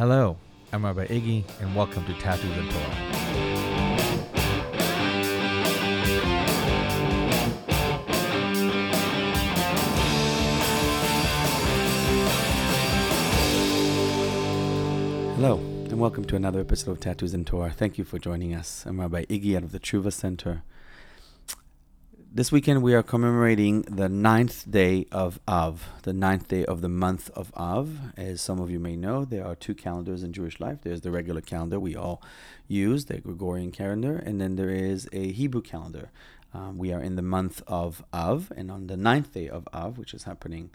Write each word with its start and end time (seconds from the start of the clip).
Hello, 0.00 0.38
I'm 0.72 0.86
Rabbi 0.86 1.08
Iggy, 1.08 1.44
and 1.60 1.76
welcome 1.76 2.02
to 2.06 2.14
Tattoos 2.14 2.56
and 2.56 2.70
Torah. 2.70 2.84
Hello, 15.34 15.58
and 15.58 16.00
welcome 16.00 16.24
to 16.24 16.34
another 16.34 16.60
episode 16.60 16.92
of 16.92 17.00
Tattoos 17.00 17.34
and 17.34 17.46
Torah. 17.46 17.70
Thank 17.70 17.98
you 17.98 18.04
for 18.04 18.18
joining 18.18 18.54
us. 18.54 18.86
I'm 18.86 19.02
Rabbi 19.02 19.26
Iggy 19.26 19.54
out 19.54 19.64
of 19.64 19.72
the 19.72 19.78
Tshuva 19.78 20.14
Center. 20.14 20.62
This 22.32 22.52
weekend 22.52 22.84
we 22.84 22.94
are 22.94 23.02
commemorating 23.02 23.82
the 23.82 24.08
ninth 24.08 24.70
day 24.70 25.04
of 25.10 25.40
Av, 25.48 25.88
the 26.04 26.12
ninth 26.12 26.46
day 26.46 26.64
of 26.64 26.80
the 26.80 26.88
month 26.88 27.28
of 27.30 27.52
Av. 27.56 28.12
As 28.16 28.40
some 28.40 28.60
of 28.60 28.70
you 28.70 28.78
may 28.78 28.94
know, 28.94 29.24
there 29.24 29.44
are 29.44 29.56
two 29.56 29.74
calendars 29.74 30.22
in 30.22 30.32
Jewish 30.32 30.60
life. 30.60 30.78
There's 30.82 31.00
the 31.00 31.10
regular 31.10 31.40
calendar 31.40 31.80
we 31.80 31.96
all 31.96 32.22
use, 32.68 33.06
the 33.06 33.18
Gregorian 33.18 33.72
calendar, 33.72 34.16
and 34.16 34.40
then 34.40 34.54
there 34.54 34.70
is 34.70 35.08
a 35.12 35.32
Hebrew 35.32 35.60
calendar. 35.60 36.12
Um, 36.54 36.78
we 36.78 36.92
are 36.92 37.00
in 37.02 37.16
the 37.16 37.22
month 37.22 37.64
of 37.66 38.04
Av, 38.12 38.52
and 38.56 38.70
on 38.70 38.86
the 38.86 38.96
ninth 38.96 39.34
day 39.34 39.48
of 39.48 39.66
Av, 39.74 39.98
which 39.98 40.14
is 40.14 40.22
happening 40.22 40.70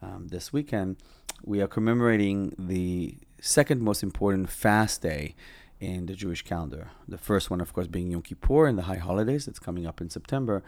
um, 0.00 0.28
this 0.28 0.54
weekend, 0.54 0.96
we 1.44 1.60
are 1.60 1.68
commemorating 1.68 2.54
the 2.58 3.18
second 3.42 3.82
most 3.82 4.02
important 4.02 4.48
fast 4.48 5.02
day 5.02 5.34
in 5.84 6.06
the 6.06 6.14
Jewish 6.14 6.42
calendar. 6.42 6.90
The 7.06 7.18
first 7.18 7.50
one, 7.50 7.60
of 7.60 7.72
course, 7.72 7.86
being 7.86 8.10
Yom 8.10 8.22
Kippur 8.22 8.66
and 8.66 8.78
the 8.78 8.84
high 8.84 8.96
holidays 8.96 9.46
that's 9.46 9.58
coming 9.58 9.86
up 9.86 10.00
in 10.00 10.08
September. 10.10 10.62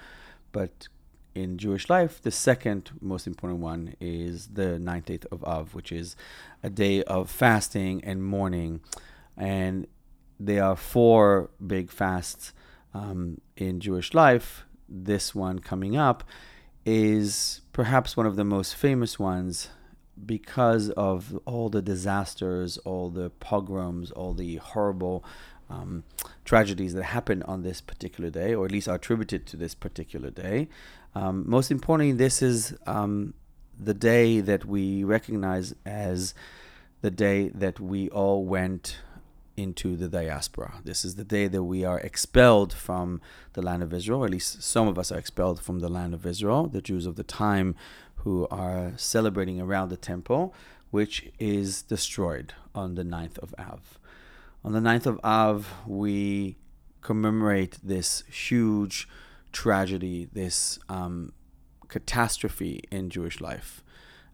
But 0.52 0.88
in 1.34 1.58
Jewish 1.58 1.88
life, 1.88 2.20
the 2.20 2.30
second 2.30 2.90
most 3.00 3.26
important 3.26 3.60
one 3.60 3.94
is 4.00 4.48
the 4.48 4.78
ninth 4.78 5.06
day 5.06 5.20
of 5.32 5.44
Av, 5.44 5.74
which 5.74 5.92
is 5.92 6.16
a 6.62 6.70
day 6.70 7.02
of 7.04 7.30
fasting 7.30 8.02
and 8.04 8.24
mourning. 8.24 8.80
And 9.36 9.86
there 10.38 10.64
are 10.64 10.76
four 10.76 11.50
big 11.66 11.90
fasts 11.90 12.52
um, 12.94 13.40
in 13.56 13.80
Jewish 13.80 14.14
life. 14.14 14.64
This 14.88 15.34
one 15.34 15.58
coming 15.58 15.96
up 15.96 16.24
is 16.84 17.62
perhaps 17.72 18.16
one 18.16 18.26
of 18.26 18.36
the 18.36 18.44
most 18.44 18.74
famous 18.74 19.18
ones 19.18 19.68
because 20.24 20.90
of 20.90 21.38
all 21.44 21.68
the 21.68 21.82
disasters, 21.82 22.78
all 22.78 23.10
the 23.10 23.30
pogroms, 23.30 24.10
all 24.10 24.32
the 24.32 24.56
horrible 24.56 25.24
um, 25.68 26.04
tragedies 26.44 26.94
that 26.94 27.04
happened 27.04 27.42
on 27.44 27.62
this 27.62 27.80
particular 27.80 28.30
day, 28.30 28.54
or 28.54 28.64
at 28.64 28.72
least 28.72 28.88
are 28.88 28.94
attributed 28.94 29.46
to 29.46 29.56
this 29.56 29.74
particular 29.74 30.30
day. 30.30 30.68
Um, 31.14 31.44
most 31.46 31.70
importantly, 31.70 32.12
this 32.12 32.42
is 32.42 32.74
um, 32.86 33.34
the 33.78 33.94
day 33.94 34.40
that 34.40 34.64
we 34.64 35.04
recognize 35.04 35.74
as 35.84 36.34
the 37.02 37.10
day 37.10 37.48
that 37.48 37.80
we 37.80 38.08
all 38.10 38.44
went 38.44 38.98
into 39.56 39.96
the 39.96 40.08
diaspora. 40.08 40.74
This 40.84 41.04
is 41.04 41.14
the 41.14 41.24
day 41.24 41.48
that 41.48 41.62
we 41.62 41.84
are 41.84 41.98
expelled 42.00 42.72
from 42.72 43.20
the 43.54 43.62
land 43.62 43.82
of 43.82 43.92
Israel, 43.92 44.24
at 44.24 44.30
least 44.30 44.62
some 44.62 44.86
of 44.86 44.98
us 44.98 45.10
are 45.10 45.18
expelled 45.18 45.60
from 45.60 45.80
the 45.80 45.88
land 45.88 46.12
of 46.12 46.26
Israel, 46.26 46.66
the 46.66 46.82
Jews 46.82 47.06
of 47.06 47.16
the 47.16 47.22
time 47.22 47.74
who 48.26 48.44
are 48.50 48.92
celebrating 48.96 49.60
around 49.60 49.88
the 49.88 49.96
temple, 49.96 50.52
which 50.90 51.30
is 51.38 51.82
destroyed 51.82 52.54
on 52.74 52.96
the 52.96 53.04
9th 53.04 53.38
of 53.38 53.54
Av. 53.56 54.00
On 54.64 54.72
the 54.72 54.80
9th 54.80 55.06
of 55.06 55.20
Av, 55.22 55.72
we 55.86 56.56
commemorate 57.02 57.78
this 57.84 58.24
huge 58.28 59.08
tragedy, 59.52 60.28
this 60.32 60.80
um, 60.88 61.34
catastrophe 61.86 62.82
in 62.90 63.10
Jewish 63.10 63.40
life. 63.40 63.84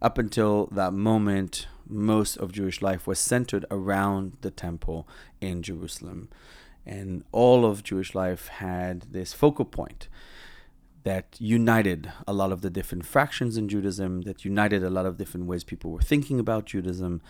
Up 0.01 0.17
until 0.17 0.69
that 0.73 0.95
moment, 0.95 1.67
most 1.87 2.39
of 2.39 2.51
Jewish 2.51 2.81
life 2.81 3.07
was 3.07 3.19
centered 3.19 3.67
around 3.71 4.39
the 4.41 4.51
temple 4.51 5.07
in 5.39 5.63
Jerusalem. 5.63 6.31
And 6.87 7.25
all 7.31 7.67
of 7.67 7.85
Jewish 7.85 8.15
life 8.15 8.49
had 8.49 9.03
this 9.13 9.35
focal 9.35 9.67
point 9.67 10.09
that 11.05 11.37
united 11.39 12.13
a 12.27 12.33
lot 12.33 12.53
of 12.53 12.61
the 12.61 12.71
different 12.71 13.05
fractions 13.05 13.57
in 13.57 13.69
Judaism, 13.69 14.23
that 14.23 14.45
united 14.45 14.85
a 14.85 14.91
lot 14.91 15.07
of 15.07 15.17
different 15.17 15.47
ways 15.47 15.65
people 15.65 15.91
were 15.91 16.03
thinking 16.03 16.39
about 16.39 16.67
Judaism. 16.67 17.21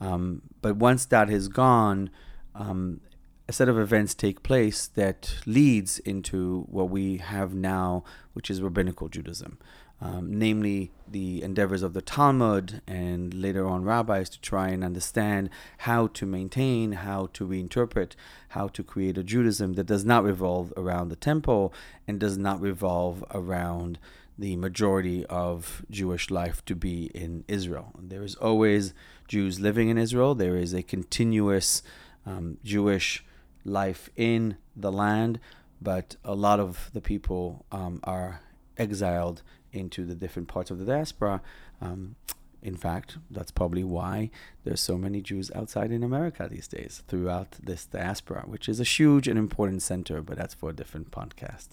Um, 0.00 0.42
but 0.60 0.76
once 0.76 1.06
that 1.06 1.30
is 1.30 1.48
gone, 1.48 2.10
um, 2.54 3.00
a 3.48 3.52
set 3.52 3.68
of 3.68 3.78
events 3.78 4.14
take 4.14 4.42
place 4.42 4.86
that 4.86 5.34
leads 5.46 5.98
into 6.00 6.66
what 6.70 6.90
we 6.90 7.18
have 7.18 7.54
now, 7.54 8.04
which 8.32 8.50
is 8.50 8.62
rabbinical 8.62 9.08
Judaism. 9.08 9.58
Um, 10.02 10.36
namely, 10.36 10.90
the 11.08 11.42
endeavors 11.42 11.84
of 11.84 11.94
the 11.94 12.02
Talmud 12.02 12.82
and 12.88 13.32
later 13.32 13.68
on 13.68 13.84
rabbis 13.84 14.28
to 14.30 14.40
try 14.40 14.70
and 14.70 14.82
understand 14.82 15.48
how 15.78 16.08
to 16.08 16.26
maintain, 16.26 16.92
how 16.92 17.28
to 17.34 17.46
reinterpret, 17.46 18.16
how 18.48 18.66
to 18.68 18.82
create 18.82 19.16
a 19.16 19.22
Judaism 19.22 19.74
that 19.74 19.86
does 19.86 20.04
not 20.04 20.24
revolve 20.24 20.72
around 20.76 21.08
the 21.08 21.16
temple 21.16 21.72
and 22.08 22.18
does 22.18 22.36
not 22.36 22.60
revolve 22.60 23.22
around 23.32 24.00
the 24.36 24.56
majority 24.56 25.24
of 25.26 25.84
Jewish 25.88 26.30
life 26.30 26.64
to 26.64 26.74
be 26.74 27.04
in 27.14 27.44
Israel. 27.46 27.92
There 27.96 28.24
is 28.24 28.34
always 28.34 28.94
Jews 29.28 29.60
living 29.60 29.88
in 29.88 29.98
Israel, 29.98 30.34
there 30.34 30.56
is 30.56 30.72
a 30.72 30.82
continuous 30.82 31.82
um, 32.26 32.58
Jewish 32.64 33.24
life 33.64 34.10
in 34.16 34.56
the 34.74 34.90
land, 34.90 35.38
but 35.80 36.16
a 36.24 36.34
lot 36.34 36.58
of 36.58 36.90
the 36.92 37.00
people 37.00 37.64
um, 37.70 38.00
are 38.02 38.40
exiled 38.76 39.42
into 39.72 40.04
the 40.04 40.14
different 40.14 40.48
parts 40.48 40.70
of 40.70 40.78
the 40.78 40.84
diaspora. 40.84 41.40
Um, 41.80 42.16
in 42.62 42.76
fact, 42.76 43.18
that's 43.28 43.50
probably 43.50 43.82
why 43.82 44.30
there's 44.62 44.80
so 44.80 44.96
many 44.96 45.20
Jews 45.20 45.50
outside 45.54 45.90
in 45.90 46.04
America 46.04 46.48
these 46.48 46.68
days, 46.68 47.02
throughout 47.08 47.56
this 47.60 47.86
diaspora, 47.86 48.44
which 48.46 48.68
is 48.68 48.78
a 48.78 48.84
huge 48.84 49.26
and 49.26 49.38
important 49.38 49.82
center, 49.82 50.22
but 50.22 50.36
that's 50.36 50.54
for 50.54 50.70
a 50.70 50.72
different 50.72 51.10
podcast. 51.10 51.70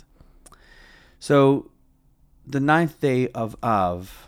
So, 1.20 1.70
the 2.48 2.60
ninth 2.60 3.00
day 3.00 3.28
of 3.30 3.56
Av, 3.62 4.28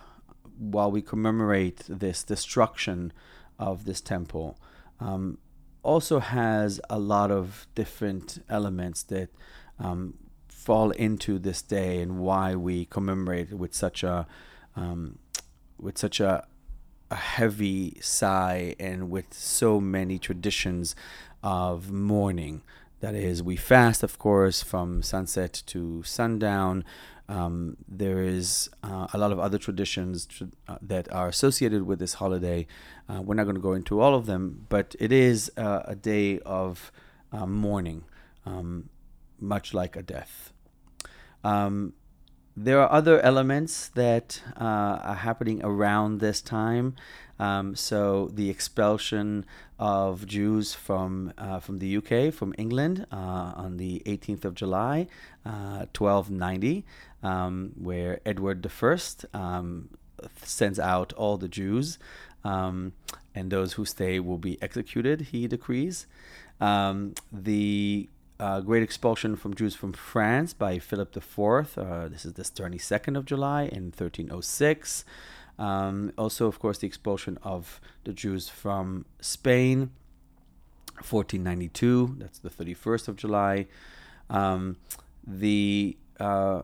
while 0.60 0.92
we 0.92 1.02
commemorate 1.02 1.84
this 1.90 2.24
destruction 2.24 3.12
of 3.58 3.86
this 3.86 4.02
temple, 4.02 4.60
um, 5.00 5.40
also 5.82 6.20
has 6.20 6.80
a 6.90 7.00
lot 7.00 7.32
of 7.32 7.66
different 7.74 8.44
elements 8.50 9.02
that 9.04 9.30
um, 9.80 10.14
fall 10.62 10.92
into 10.92 11.40
this 11.40 11.62
day 11.62 12.02
and 12.02 12.20
why 12.20 12.56
we 12.56 12.86
commemorate 12.86 13.52
it 13.52 13.56
with 13.56 13.74
such 13.74 14.04
a 14.04 14.28
um, 14.76 15.18
with 15.80 15.98
such 15.98 16.20
a, 16.20 16.46
a 17.10 17.16
heavy 17.16 17.98
sigh 18.02 18.76
and 18.80 19.10
with 19.10 19.34
so 19.34 19.82
many 19.82 20.20
traditions 20.20 20.96
of 21.44 21.92
mourning. 21.92 22.62
That 23.00 23.16
is, 23.16 23.42
we 23.42 23.56
fast, 23.56 24.04
of 24.04 24.20
course, 24.20 24.62
from 24.62 25.02
sunset 25.02 25.64
to 25.68 26.04
sundown. 26.04 26.86
Um, 27.28 27.78
there 27.88 28.22
is 28.22 28.70
uh, 28.84 29.08
a 29.12 29.18
lot 29.18 29.32
of 29.32 29.40
other 29.40 29.58
traditions 29.58 30.28
tr- 30.28 30.44
uh, 30.68 30.78
that 30.84 31.12
are 31.12 31.28
associated 31.28 31.88
with 31.88 31.98
this 31.98 32.16
holiday. 32.16 32.68
Uh, 33.10 33.22
we're 33.24 33.36
not 33.36 33.46
going 33.46 33.56
to 33.56 33.62
go 33.62 33.74
into 33.74 34.00
all 34.02 34.14
of 34.14 34.28
them, 34.28 34.68
but 34.70 34.96
it 35.00 35.12
is 35.12 35.52
uh, 35.58 35.82
a 35.86 35.96
day 35.96 36.40
of 36.40 36.92
uh, 37.32 37.48
mourning, 37.48 38.04
um, 38.46 38.90
much 39.42 39.74
like 39.74 39.96
a 39.96 40.04
death. 40.04 40.54
Um, 41.44 41.94
there 42.56 42.80
are 42.82 42.92
other 42.92 43.20
elements 43.22 43.88
that 43.90 44.42
uh, 44.60 45.00
are 45.04 45.16
happening 45.16 45.62
around 45.64 46.20
this 46.20 46.42
time. 46.42 46.96
Um, 47.40 47.76
so 47.76 48.30
the 48.34 48.50
expulsion 48.50 49.46
of 49.80 50.28
Jews 50.28 50.76
from 50.76 51.34
uh, 51.38 51.60
from 51.60 51.80
the 51.80 51.98
UK, 51.98 52.32
from 52.32 52.54
England, 52.58 53.08
uh, 53.12 53.16
on 53.56 53.78
the 53.78 54.04
18th 54.06 54.46
of 54.46 54.54
July, 54.54 55.08
1290, 55.44 56.86
um, 57.24 57.72
where 57.76 58.20
Edward 58.26 58.68
I 58.68 58.98
um, 59.34 59.90
sends 60.44 60.80
out 60.80 61.14
all 61.14 61.38
the 61.38 61.48
Jews, 61.48 61.98
um, 62.44 62.94
and 63.34 63.52
those 63.52 63.74
who 63.74 63.86
stay 63.86 64.20
will 64.20 64.38
be 64.38 64.62
executed. 64.62 65.22
He 65.32 65.48
decrees. 65.48 66.06
Um, 66.60 67.16
the 67.32 68.08
uh, 68.42 68.60
great 68.60 68.82
expulsion 68.82 69.36
from 69.36 69.54
Jews 69.54 69.76
from 69.76 69.94
France 69.94 70.52
by 70.52 70.80
Philip 70.80 71.16
IV. 71.16 71.78
Uh, 71.78 72.08
this 72.08 72.26
is 72.26 72.34
the 72.34 72.42
22nd 72.42 73.16
of 73.16 73.24
July 73.24 73.64
in 73.66 73.86
1306. 73.86 75.06
Um, 75.60 76.12
also, 76.18 76.48
of 76.48 76.58
course, 76.58 76.80
the 76.80 76.88
expulsion 76.88 77.38
of 77.44 77.80
the 78.04 78.14
Jews 78.14 78.50
from 78.50 79.06
Spain, 79.20 79.92
1492. 80.96 82.16
That's 82.18 82.40
the 82.40 82.50
31st 82.50 83.08
of 83.08 83.16
July. 83.16 83.68
Um, 84.28 84.78
the 85.26 85.96
uh, 86.20 86.64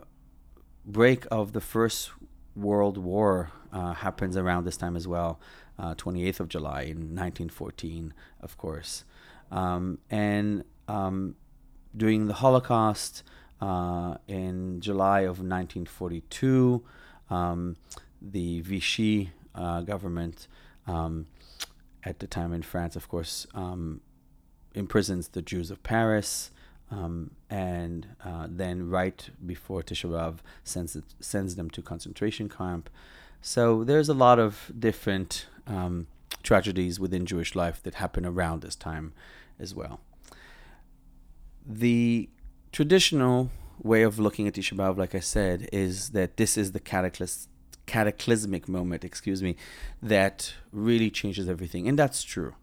break 0.84 1.28
of 1.30 1.54
the 1.54 1.62
First 1.62 2.10
World 2.56 2.98
War 2.98 3.52
uh, 3.72 3.94
happens 3.94 4.36
around 4.36 4.66
this 4.66 4.78
time 4.78 4.96
as 4.96 5.08
well, 5.08 5.40
28th 5.80 6.40
of 6.40 6.50
July 6.50 6.82
in 6.82 7.14
1914, 7.14 8.16
of 8.42 8.58
course. 8.58 9.04
Um, 9.52 10.00
and 10.10 10.64
um, 10.88 11.36
during 11.98 12.28
the 12.28 12.36
Holocaust 12.36 13.24
uh, 13.60 14.16
in 14.28 14.80
July 14.80 15.22
of 15.22 15.40
1942, 15.40 16.84
um, 17.30 17.76
the 18.22 18.62
Vichy 18.62 19.32
uh, 19.56 19.82
government 19.82 20.48
um, 20.86 21.26
at 22.04 22.20
the 22.20 22.28
time 22.28 22.54
in 22.54 22.62
France, 22.62 22.96
of 22.96 23.10
course, 23.10 23.48
um, 23.54 24.02
imprisons 24.76 25.30
the 25.30 25.42
Jews 25.42 25.72
of 25.72 25.82
Paris. 25.84 26.52
Um, 26.90 27.32
and 27.50 28.08
uh, 28.24 28.48
then 28.50 28.90
right 28.90 29.30
before 29.46 29.82
Tisha 29.84 30.10
B'Av 30.10 30.38
sends 30.64 30.96
it, 30.96 31.04
sends 31.20 31.56
them 31.56 31.70
to 31.72 31.82
concentration 31.82 32.48
camp. 32.48 32.90
So 33.42 33.84
there's 33.84 34.08
a 34.08 34.14
lot 34.14 34.40
of 34.40 34.72
different 34.78 35.48
um, 35.66 36.08
tragedies 36.44 36.98
within 36.98 37.26
Jewish 37.26 37.56
life 37.56 37.84
that 37.84 37.96
happen 37.96 38.26
around 38.26 38.62
this 38.62 38.76
time 38.76 39.12
as 39.60 39.76
well. 39.76 40.00
The 41.68 42.30
traditional 42.72 43.52
way 43.84 44.04
of 44.04 44.19
looking 44.19 44.48
at 44.48 44.54
Tisha 44.54 44.74
B'Av, 44.78 44.98
like 44.98 45.14
I 45.14 45.19
said, 45.19 45.69
is 45.74 46.10
that 46.10 46.38
this 46.38 46.58
is 46.58 46.72
the 46.72 46.80
cataclysm, 46.80 47.52
cataclysmic 47.86 48.68
moment, 48.68 49.04
excuse 49.04 49.44
me, 49.44 49.56
that 50.02 50.54
really 50.72 51.10
changes 51.10 51.50
everything. 51.50 51.88
And 51.88 52.00
that's 52.00 52.24
true. 52.24 52.56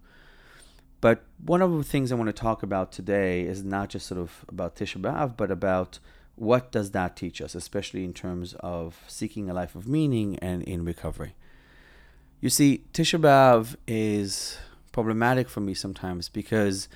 But 1.01 1.23
one 1.45 1.61
of 1.61 1.77
the 1.77 1.85
things 1.85 2.11
I 2.11 2.15
want 2.15 2.29
to 2.29 2.33
talk 2.33 2.63
about 2.63 2.91
today 2.91 3.43
is 3.43 3.63
not 3.63 3.91
just 3.91 4.07
sort 4.07 4.21
of 4.21 4.45
about 4.49 4.77
Tisha 4.77 5.01
B'Av, 5.01 5.37
but 5.37 5.51
about 5.51 5.99
what 6.37 6.73
does 6.73 6.93
that 6.93 7.15
teach 7.15 7.41
us, 7.41 7.55
especially 7.55 8.05
in 8.05 8.15
terms 8.15 8.55
of 8.61 9.05
seeking 9.07 9.51
a 9.51 9.55
life 9.55 9.75
of 9.75 9.87
meaning 9.87 10.39
and 10.41 10.63
in 10.63 10.85
recovery. 10.85 11.35
You 12.41 12.49
see, 12.49 12.85
Tisha 12.93 13.21
B'Av 13.21 13.77
is 13.87 14.59
problematic 14.93 15.49
for 15.49 15.61
me 15.61 15.75
sometimes 15.75 16.29
because 16.29 16.89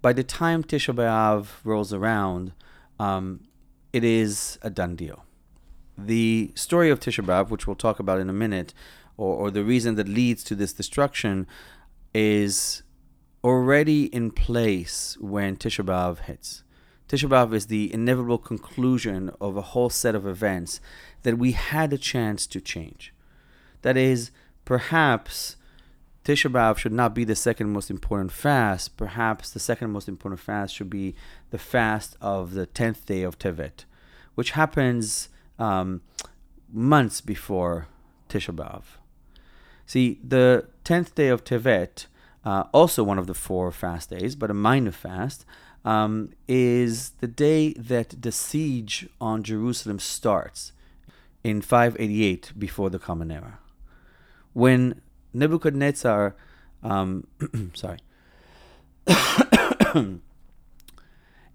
by 0.00 0.12
the 0.12 0.24
time 0.24 0.62
Tisha 0.62 0.94
B'Av 0.94 1.46
rolls 1.64 1.92
around, 1.92 2.52
um, 2.98 3.40
it 3.92 4.04
is 4.04 4.58
a 4.62 4.70
done 4.70 4.96
deal. 4.96 5.24
The 5.96 6.52
story 6.54 6.90
of 6.90 7.00
Tisha 7.00 7.24
B'Av, 7.24 7.50
which 7.50 7.66
we'll 7.66 7.76
talk 7.76 7.98
about 7.98 8.20
in 8.20 8.30
a 8.30 8.32
minute, 8.32 8.74
or, 9.16 9.34
or 9.34 9.50
the 9.50 9.64
reason 9.64 9.96
that 9.96 10.08
leads 10.08 10.44
to 10.44 10.54
this 10.54 10.72
destruction, 10.72 11.46
is 12.14 12.82
already 13.42 14.04
in 14.06 14.30
place 14.30 15.16
when 15.20 15.56
Tisha 15.56 15.84
B'Av 15.84 16.20
hits. 16.20 16.62
Tisha 17.08 17.28
B'Av 17.28 17.52
is 17.54 17.66
the 17.66 17.92
inevitable 17.92 18.38
conclusion 18.38 19.30
of 19.40 19.56
a 19.56 19.62
whole 19.62 19.90
set 19.90 20.14
of 20.14 20.26
events 20.26 20.80
that 21.22 21.38
we 21.38 21.52
had 21.52 21.92
a 21.92 21.98
chance 21.98 22.46
to 22.46 22.60
change. 22.60 23.14
That 23.82 23.96
is, 23.96 24.30
perhaps 24.64 25.56
Tisha 26.28 26.52
B'Av 26.52 26.76
should 26.76 26.92
not 26.92 27.14
be 27.14 27.24
the 27.24 27.34
second 27.34 27.72
most 27.72 27.88
important 27.88 28.30
fast. 28.30 28.98
Perhaps 28.98 29.48
the 29.50 29.58
second 29.58 29.92
most 29.92 30.08
important 30.08 30.38
fast 30.38 30.74
should 30.74 30.90
be 30.90 31.14
the 31.48 31.56
fast 31.56 32.18
of 32.20 32.52
the 32.52 32.66
10th 32.66 33.06
day 33.06 33.22
of 33.22 33.38
Tevet, 33.38 33.86
which 34.34 34.50
happens 34.50 35.30
um, 35.58 36.02
months 36.70 37.22
before 37.22 37.88
Tisha 38.28 38.54
B'Av. 38.54 38.82
See, 39.86 40.20
the 40.22 40.66
10th 40.84 41.14
day 41.14 41.28
of 41.28 41.44
Tevet, 41.44 42.08
uh, 42.44 42.64
also 42.74 43.02
one 43.02 43.18
of 43.18 43.26
the 43.26 43.32
four 43.32 43.72
fast 43.72 44.10
days, 44.10 44.36
but 44.36 44.50
a 44.50 44.54
minor 44.54 44.92
fast, 44.92 45.46
um, 45.82 46.34
is 46.46 47.12
the 47.20 47.26
day 47.26 47.72
that 47.72 48.20
the 48.20 48.32
siege 48.32 49.08
on 49.18 49.42
Jerusalem 49.42 49.98
starts 49.98 50.72
in 51.42 51.62
588 51.62 52.52
before 52.58 52.90
the 52.90 52.98
Common 52.98 53.30
Era. 53.30 53.60
When 54.52 55.00
Nebuchadnezzar, 55.32 56.34
um, 56.82 57.26
sorry, 57.74 57.98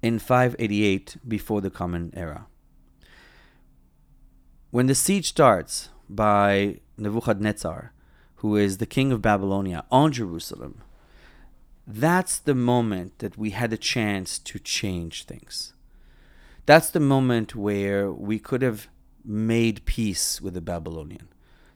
in 0.01 0.19
588 0.19 1.17
before 1.27 1.61
the 1.61 1.69
Common 1.69 2.11
Era. 2.15 2.47
When 4.71 4.87
the 4.87 4.95
siege 4.95 5.29
starts 5.29 5.89
by 6.09 6.79
Nebuchadnezzar, 6.97 7.93
who 8.37 8.55
is 8.57 8.77
the 8.77 8.85
king 8.85 9.11
of 9.11 9.21
Babylonia, 9.21 9.85
on 9.91 10.11
Jerusalem, 10.11 10.81
that's 11.85 12.39
the 12.39 12.55
moment 12.55 13.19
that 13.19 13.37
we 13.37 13.51
had 13.51 13.71
a 13.71 13.77
chance 13.77 14.39
to 14.39 14.57
change 14.59 15.25
things. 15.25 15.73
That's 16.65 16.89
the 16.89 16.99
moment 16.99 17.55
where 17.55 18.11
we 18.11 18.39
could 18.39 18.61
have 18.61 18.87
made 19.25 19.85
peace 19.85 20.41
with 20.41 20.53
the 20.53 20.61
Babylonian. 20.61 21.27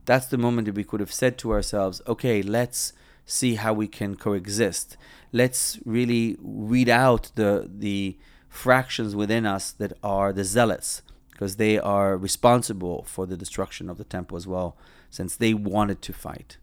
That's 0.07 0.25
the 0.25 0.37
moment 0.37 0.65
that 0.65 0.75
we 0.75 0.85
could 0.85 1.01
have 1.01 1.13
said 1.13 1.37
to 1.39 1.51
ourselves, 1.51 2.01
okay, 2.07 2.41
let's 2.41 2.93
see 3.25 3.55
how 3.55 3.73
we 3.73 3.87
can 3.87 4.15
coexist. 4.15 4.97
Let's 5.31 5.79
really 5.85 6.37
weed 6.41 6.89
out 6.89 7.31
the 7.35 7.69
the 7.69 8.17
fractions 8.49 9.15
within 9.15 9.45
us 9.45 9.71
that 9.73 9.93
are 10.01 10.31
the 10.33 10.45
zealots, 10.45 11.03
because 11.31 11.57
they 11.57 11.77
are 11.77 12.17
responsible 12.17 13.03
for 13.03 13.27
the 13.27 13.37
destruction 13.37 13.89
of 13.89 13.97
the 13.97 14.05
temple 14.05 14.37
as 14.37 14.47
well, 14.47 14.77
since 15.09 15.35
they 15.35 15.53
wanted 15.53 16.01
to 16.01 16.13
fight. 16.13 16.57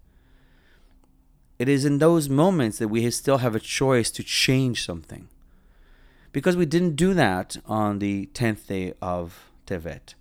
It 1.59 1.69
is 1.69 1.85
in 1.85 1.99
those 1.99 2.29
moments 2.29 2.79
that 2.79 2.89
we 2.89 3.09
still 3.11 3.39
have 3.39 3.55
a 3.55 3.61
choice 3.61 4.11
to 4.13 4.25
change 4.25 4.85
something. 4.85 5.29
Because 6.33 6.57
we 6.57 6.67
didn't 6.67 6.97
do 6.97 7.15
that 7.15 7.59
on 7.67 8.01
the 8.01 8.29
10th 8.35 8.67
day 8.67 8.95
of 9.01 9.51
Tevet. 9.67 10.15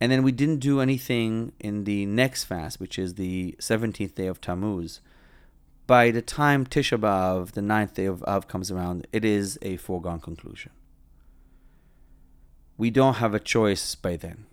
And 0.00 0.10
then 0.10 0.22
we 0.22 0.32
didn't 0.32 0.58
do 0.58 0.80
anything 0.80 1.52
in 1.60 1.84
the 1.84 2.06
next 2.06 2.44
fast, 2.44 2.80
which 2.80 2.98
is 2.98 3.14
the 3.14 3.54
17th 3.60 4.14
day 4.14 4.26
of 4.26 4.40
Tammuz. 4.40 5.00
By 5.86 6.10
the 6.10 6.22
time 6.22 6.66
Tisha 6.66 6.98
B'Av, 6.98 7.52
the 7.52 7.62
ninth 7.62 7.94
day 7.94 8.06
of 8.06 8.22
Av, 8.24 8.48
comes 8.48 8.70
around, 8.70 9.06
it 9.12 9.24
is 9.24 9.58
a 9.62 9.76
foregone 9.76 10.20
conclusion. 10.20 10.72
We 12.76 12.90
don't 12.90 13.14
have 13.14 13.34
a 13.34 13.40
choice 13.40 13.94
by 13.94 14.16
then. 14.16 14.46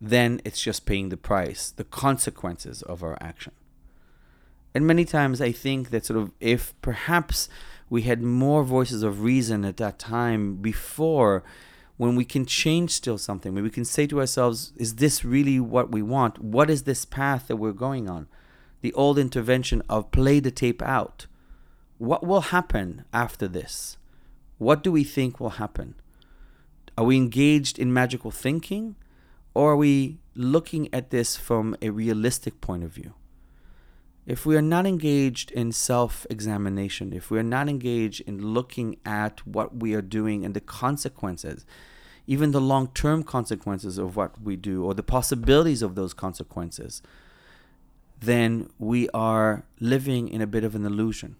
Then 0.00 0.40
it's 0.44 0.62
just 0.62 0.86
paying 0.86 1.08
the 1.08 1.16
price, 1.16 1.70
the 1.70 1.84
consequences 1.84 2.82
of 2.82 3.02
our 3.02 3.18
action. 3.20 3.52
And 4.74 4.86
many 4.86 5.04
times 5.04 5.40
I 5.40 5.52
think 5.52 5.90
that 5.90 6.06
sort 6.06 6.20
of 6.20 6.30
if 6.40 6.80
perhaps 6.82 7.48
we 7.90 8.02
had 8.02 8.22
more 8.22 8.62
voices 8.62 9.02
of 9.02 9.22
reason 9.22 9.64
at 9.64 9.78
that 9.78 9.98
time 9.98 10.56
before 10.56 11.42
when 11.98 12.14
we 12.14 12.24
can 12.24 12.46
change 12.46 12.92
still 12.92 13.18
something, 13.18 13.52
when 13.52 13.64
we 13.64 13.70
can 13.70 13.84
say 13.84 14.06
to 14.06 14.20
ourselves, 14.20 14.72
is 14.76 14.94
this 14.94 15.24
really 15.24 15.60
what 15.60 15.90
we 15.90 16.00
want? 16.00 16.38
What 16.38 16.70
is 16.70 16.84
this 16.84 17.04
path 17.04 17.48
that 17.48 17.56
we're 17.56 17.72
going 17.72 18.08
on? 18.08 18.28
The 18.80 18.92
old 18.94 19.18
intervention 19.18 19.82
of 19.88 20.12
play 20.12 20.38
the 20.38 20.52
tape 20.52 20.80
out. 20.80 21.26
What 21.98 22.24
will 22.24 22.40
happen 22.40 23.04
after 23.12 23.48
this? 23.48 23.98
What 24.58 24.84
do 24.84 24.92
we 24.92 25.02
think 25.02 25.40
will 25.40 25.58
happen? 25.58 25.96
Are 26.96 27.04
we 27.04 27.16
engaged 27.16 27.78
in 27.78 27.92
magical 27.92 28.30
thinking? 28.30 28.94
Or 29.52 29.72
are 29.72 29.76
we 29.76 30.18
looking 30.36 30.88
at 30.94 31.10
this 31.10 31.36
from 31.36 31.76
a 31.82 31.90
realistic 31.90 32.60
point 32.60 32.84
of 32.84 32.92
view? 32.92 33.14
If 34.28 34.44
we 34.44 34.58
are 34.58 34.62
not 34.76 34.86
engaged 34.86 35.50
in 35.52 35.72
self 35.72 36.26
examination, 36.28 37.14
if 37.14 37.30
we 37.30 37.38
are 37.38 37.50
not 37.56 37.66
engaged 37.66 38.20
in 38.26 38.52
looking 38.52 38.98
at 39.06 39.44
what 39.46 39.78
we 39.78 39.94
are 39.94 40.02
doing 40.02 40.44
and 40.44 40.52
the 40.52 40.60
consequences, 40.60 41.64
even 42.26 42.50
the 42.50 42.60
long 42.60 42.88
term 42.88 43.22
consequences 43.22 43.96
of 43.96 44.16
what 44.16 44.38
we 44.38 44.54
do 44.54 44.84
or 44.84 44.92
the 44.92 45.02
possibilities 45.02 45.80
of 45.80 45.94
those 45.94 46.12
consequences, 46.12 47.00
then 48.20 48.68
we 48.78 49.08
are 49.14 49.64
living 49.80 50.28
in 50.28 50.42
a 50.42 50.46
bit 50.46 50.62
of 50.62 50.74
an 50.74 50.84
illusion. 50.84 51.36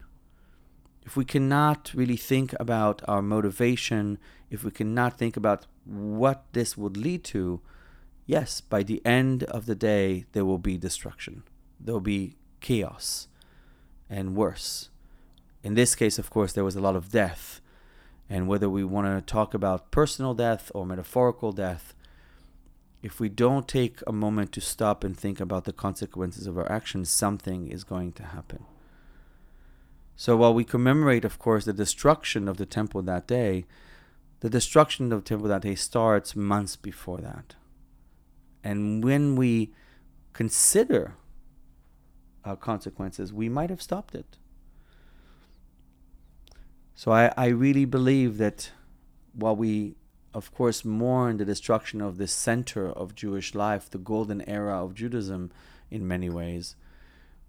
If 1.04 1.14
we 1.14 1.26
cannot 1.26 1.92
really 1.94 2.16
think 2.16 2.54
about 2.58 3.02
our 3.06 3.20
motivation, 3.20 4.16
if 4.48 4.64
we 4.64 4.70
cannot 4.70 5.18
think 5.18 5.36
about 5.36 5.66
what 5.84 6.44
this 6.54 6.78
would 6.78 6.96
lead 6.96 7.22
to, 7.24 7.60
yes, 8.24 8.62
by 8.62 8.82
the 8.82 9.04
end 9.04 9.42
of 9.44 9.66
the 9.66 9.74
day, 9.74 10.24
there 10.32 10.46
will 10.46 10.56
be 10.56 10.78
destruction. 10.78 11.42
There 11.78 11.92
will 11.92 12.00
be 12.00 12.38
chaos 12.60 13.28
and 14.08 14.34
worse. 14.34 14.88
In 15.62 15.74
this 15.74 15.94
case, 15.94 16.18
of 16.18 16.30
course, 16.30 16.52
there 16.52 16.64
was 16.64 16.76
a 16.76 16.80
lot 16.80 16.96
of 16.96 17.10
death. 17.10 17.60
And 18.30 18.46
whether 18.46 18.68
we 18.68 18.84
want 18.84 19.06
to 19.06 19.32
talk 19.32 19.54
about 19.54 19.90
personal 19.90 20.34
death 20.34 20.70
or 20.74 20.84
metaphorical 20.84 21.52
death, 21.52 21.94
if 23.02 23.20
we 23.20 23.28
don't 23.28 23.66
take 23.66 24.00
a 24.06 24.12
moment 24.12 24.52
to 24.52 24.60
stop 24.60 25.04
and 25.04 25.16
think 25.16 25.40
about 25.40 25.64
the 25.64 25.72
consequences 25.72 26.46
of 26.46 26.58
our 26.58 26.70
actions, 26.70 27.10
something 27.10 27.68
is 27.68 27.84
going 27.84 28.12
to 28.12 28.24
happen. 28.24 28.64
So 30.16 30.36
while 30.36 30.52
we 30.52 30.64
commemorate, 30.64 31.24
of 31.24 31.38
course, 31.38 31.64
the 31.64 31.72
destruction 31.72 32.48
of 32.48 32.56
the 32.56 32.66
temple 32.66 33.02
that 33.02 33.28
day, 33.28 33.64
the 34.40 34.50
destruction 34.50 35.12
of 35.12 35.22
the 35.22 35.28
temple 35.28 35.48
that 35.48 35.62
day 35.62 35.76
starts 35.76 36.34
months 36.34 36.76
before 36.76 37.18
that. 37.18 37.54
And 38.64 39.02
when 39.02 39.36
we 39.36 39.72
consider 40.32 41.14
uh, 42.48 42.56
consequences, 42.56 43.32
we 43.32 43.48
might 43.48 43.70
have 43.70 43.82
stopped 43.82 44.14
it. 44.14 44.38
So 46.94 47.12
I, 47.12 47.32
I 47.36 47.48
really 47.48 47.84
believe 47.84 48.38
that 48.38 48.72
while 49.34 49.54
we, 49.54 49.94
of 50.34 50.52
course, 50.52 50.84
mourn 50.84 51.36
the 51.36 51.44
destruction 51.44 52.00
of 52.00 52.16
the 52.16 52.26
center 52.26 52.90
of 52.90 53.14
Jewish 53.14 53.54
life, 53.54 53.90
the 53.90 53.98
golden 53.98 54.40
era 54.48 54.82
of 54.82 54.94
Judaism 54.94 55.52
in 55.90 56.08
many 56.08 56.30
ways, 56.30 56.74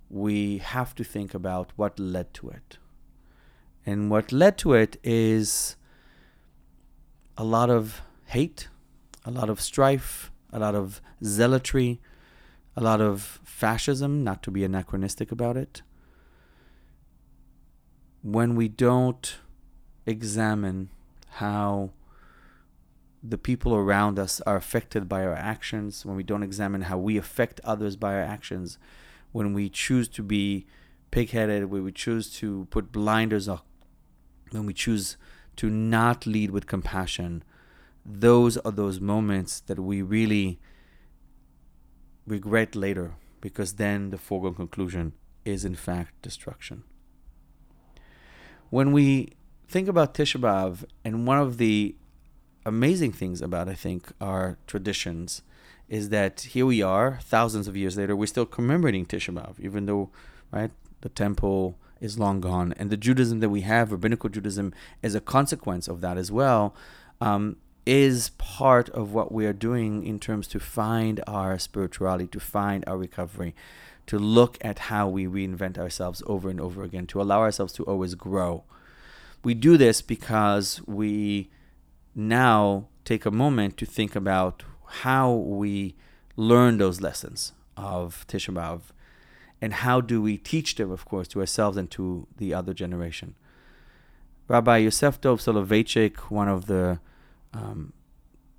we 0.09 0.57
have 0.57 0.93
to 0.95 1.03
think 1.03 1.33
about 1.33 1.71
what 1.75 1.99
led 1.99 2.33
to 2.35 2.49
it. 2.49 2.77
And 3.85 4.11
what 4.11 4.31
led 4.31 4.57
to 4.59 4.73
it 4.73 4.97
is 5.03 5.77
a 7.37 7.43
lot 7.43 7.69
of 7.69 8.01
hate, 8.25 8.67
a 9.25 9.31
lot 9.31 9.49
of 9.49 9.61
strife, 9.61 10.31
a 10.51 10.59
lot 10.59 10.75
of 10.75 11.01
zealotry, 11.23 12.01
a 12.79 12.81
lot 12.81 13.01
of 13.01 13.39
fascism, 13.43 14.23
not 14.23 14.41
to 14.43 14.51
be 14.51 14.63
anachronistic 14.63 15.31
about 15.31 15.57
it. 15.57 15.81
when 18.21 18.55
we 18.55 18.67
don't 18.67 19.37
examine 20.05 20.89
how 21.33 21.91
the 23.23 23.37
people 23.37 23.75
around 23.75 24.17
us 24.17 24.41
are 24.41 24.55
affected 24.55 25.07
by 25.07 25.23
our 25.23 25.33
actions, 25.33 26.05
when 26.05 26.15
we 26.15 26.23
don't 26.23 26.43
examine 26.43 26.83
how 26.83 26.97
we 26.97 27.17
affect 27.17 27.59
others 27.63 27.95
by 27.95 28.13
our 28.13 28.21
actions, 28.21 28.77
when 29.31 29.53
we 29.53 29.69
choose 29.69 30.07
to 30.07 30.23
be 30.23 30.65
pig-headed, 31.11 31.65
when 31.65 31.83
we 31.83 31.91
choose 31.91 32.31
to 32.33 32.67
put 32.69 32.91
blinders 32.91 33.47
on, 33.47 33.61
when 34.51 34.65
we 34.65 34.73
choose 34.73 35.17
to 35.55 35.69
not 35.69 36.25
lead 36.25 36.51
with 36.51 36.65
compassion, 36.65 37.43
those 38.05 38.57
are 38.57 38.71
those 38.71 38.99
moments 38.99 39.59
that 39.61 39.79
we 39.79 40.01
really 40.01 40.59
regret 42.29 42.75
later 42.75 43.13
because 43.41 43.73
then 43.73 44.09
the 44.09 44.17
foregone 44.17 44.55
conclusion 44.55 45.13
is 45.45 45.65
in 45.65 45.75
fact 45.75 46.21
destruction. 46.21 46.83
When 48.69 48.91
we 48.91 49.33
think 49.67 49.87
about 49.87 50.13
Tisha 50.13 50.39
B'Av, 50.39 50.83
and 51.03 51.25
one 51.25 51.39
of 51.39 51.57
the 51.57 51.95
amazing 52.65 53.13
things 53.13 53.41
about, 53.41 53.67
I 53.67 53.73
think, 53.73 54.11
our 54.21 54.57
traditions 54.67 55.41
is 55.87 56.09
that 56.09 56.41
here 56.41 56.65
we 56.65 56.81
are, 56.81 57.19
thousands 57.23 57.67
of 57.67 57.75
years 57.75 57.97
later, 57.97 58.15
we're 58.15 58.27
still 58.27 58.45
commemorating 58.45 59.05
Tisha 59.05 59.33
B'Av, 59.33 59.59
even 59.59 59.85
though, 59.85 60.11
right, 60.51 60.71
the 61.01 61.09
temple 61.09 61.79
is 61.99 62.19
long 62.19 62.41
gone. 62.41 62.73
And 62.77 62.89
the 62.89 62.97
Judaism 62.97 63.39
that 63.39 63.49
we 63.49 63.61
have, 63.61 63.91
rabbinical 63.91 64.29
Judaism, 64.29 64.73
as 65.01 65.15
a 65.15 65.21
consequence 65.21 65.87
of 65.87 66.01
that 66.01 66.17
as 66.17 66.31
well, 66.31 66.75
um, 67.21 67.57
is 67.89 68.29
part 68.37 68.87
of 68.89 69.13
what 69.13 69.31
we 69.31 69.47
are 69.47 69.53
doing 69.53 70.05
in 70.05 70.19
terms 70.19 70.47
to 70.47 70.59
find 70.59 71.19
our 71.25 71.57
spirituality, 71.57 72.27
to 72.27 72.39
find 72.39 72.83
our 72.85 72.99
recovery, 72.99 73.55
to 74.05 74.19
look 74.19 74.59
at 74.61 74.77
how 74.77 75.07
we 75.07 75.25
reinvent 75.25 75.75
ourselves 75.75 76.21
over 76.27 76.51
and 76.51 76.61
over 76.61 76.83
again, 76.83 77.07
to 77.07 77.19
allow 77.19 77.39
ourselves 77.39 77.73
to 77.73 77.83
always 77.85 78.13
grow. 78.13 78.63
We 79.43 79.55
do 79.55 79.75
this 79.75 80.03
because 80.03 80.81
we 80.85 81.49
now 82.13 82.89
take 83.05 83.25
a 83.25 83.31
moment 83.31 83.75
to 83.77 83.87
think 83.87 84.15
about 84.15 84.61
how 85.01 85.33
we 85.33 85.95
learn 86.35 86.77
those 86.77 87.01
lessons 87.01 87.53
of 87.75 88.23
Tisha 88.27 88.53
B'Av 88.53 88.81
and 89.59 89.73
how 89.73 89.99
do 89.99 90.21
we 90.21 90.37
teach 90.37 90.75
them, 90.75 90.91
of 90.91 91.05
course, 91.05 91.27
to 91.29 91.39
ourselves 91.39 91.75
and 91.75 91.89
to 91.89 92.27
the 92.37 92.53
other 92.53 92.75
generation. 92.75 93.33
Rabbi 94.47 94.77
Yosef 94.77 95.19
Dov 95.19 95.41
Soloveitchik, 95.41 96.17
one 96.29 96.47
of 96.47 96.67
the 96.67 96.99
um, 97.53 97.93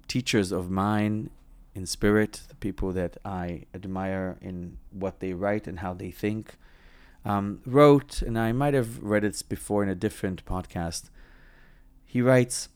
teachers 0.09 0.53
of 0.53 0.71
mine 0.71 1.31
in 1.75 1.87
spirit, 1.87 2.43
the 2.49 2.57
people 2.57 2.93
that 2.93 3.17
I 3.25 3.65
admire 3.75 4.37
in 4.41 4.79
what 4.91 5.21
they 5.21 5.33
write 5.33 5.67
and 5.67 5.79
how 5.79 5.95
they 5.95 6.11
think, 6.11 6.57
um, 7.25 7.61
wrote, 7.65 8.23
and 8.23 8.39
I 8.39 8.53
might 8.53 8.75
have 8.75 9.03
read 9.03 9.25
it 9.25 9.43
before 9.49 9.83
in 9.83 9.89
a 9.89 9.95
different 9.95 10.45
podcast. 10.45 11.11
He 12.05 12.21
writes, 12.21 12.69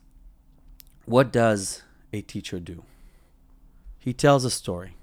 What 1.06 1.32
does 1.32 1.82
a 2.12 2.20
teacher 2.20 2.60
do? 2.60 2.84
He 3.98 4.12
tells 4.12 4.44
a 4.44 4.50
story. 4.50 4.96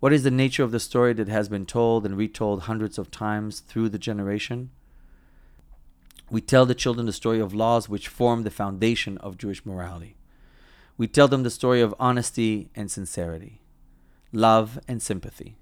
What 0.00 0.12
is 0.12 0.22
the 0.22 0.30
nature 0.30 0.62
of 0.62 0.70
the 0.70 0.78
story 0.78 1.12
that 1.14 1.26
has 1.26 1.48
been 1.48 1.66
told 1.66 2.06
and 2.06 2.16
retold 2.16 2.62
hundreds 2.62 2.98
of 2.98 3.10
times 3.10 3.60
through 3.60 3.88
the 3.88 3.98
generation? 3.98 4.70
We 6.30 6.42
tell 6.42 6.66
the 6.66 6.74
children 6.74 7.06
the 7.06 7.12
story 7.12 7.40
of 7.40 7.54
laws 7.54 7.88
which 7.88 8.08
form 8.08 8.42
the 8.42 8.50
foundation 8.50 9.16
of 9.18 9.38
Jewish 9.38 9.64
morality. 9.64 10.16
We 10.98 11.06
tell 11.06 11.28
them 11.28 11.42
the 11.42 11.50
story 11.50 11.80
of 11.80 11.94
honesty 11.98 12.70
and 12.74 12.90
sincerity, 12.90 13.62
love 14.30 14.78
and 14.86 15.00
sympathy. 15.00 15.56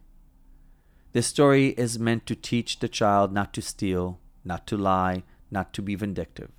This 1.12 1.28
story 1.28 1.68
is 1.68 1.98
meant 1.98 2.26
to 2.26 2.34
teach 2.34 2.80
the 2.80 2.88
child 2.88 3.32
not 3.32 3.52
to 3.54 3.62
steal, 3.62 4.18
not 4.44 4.66
to 4.66 4.76
lie, 4.76 5.22
not 5.50 5.72
to 5.74 5.82
be 5.82 5.94
vindictive. 5.94 6.50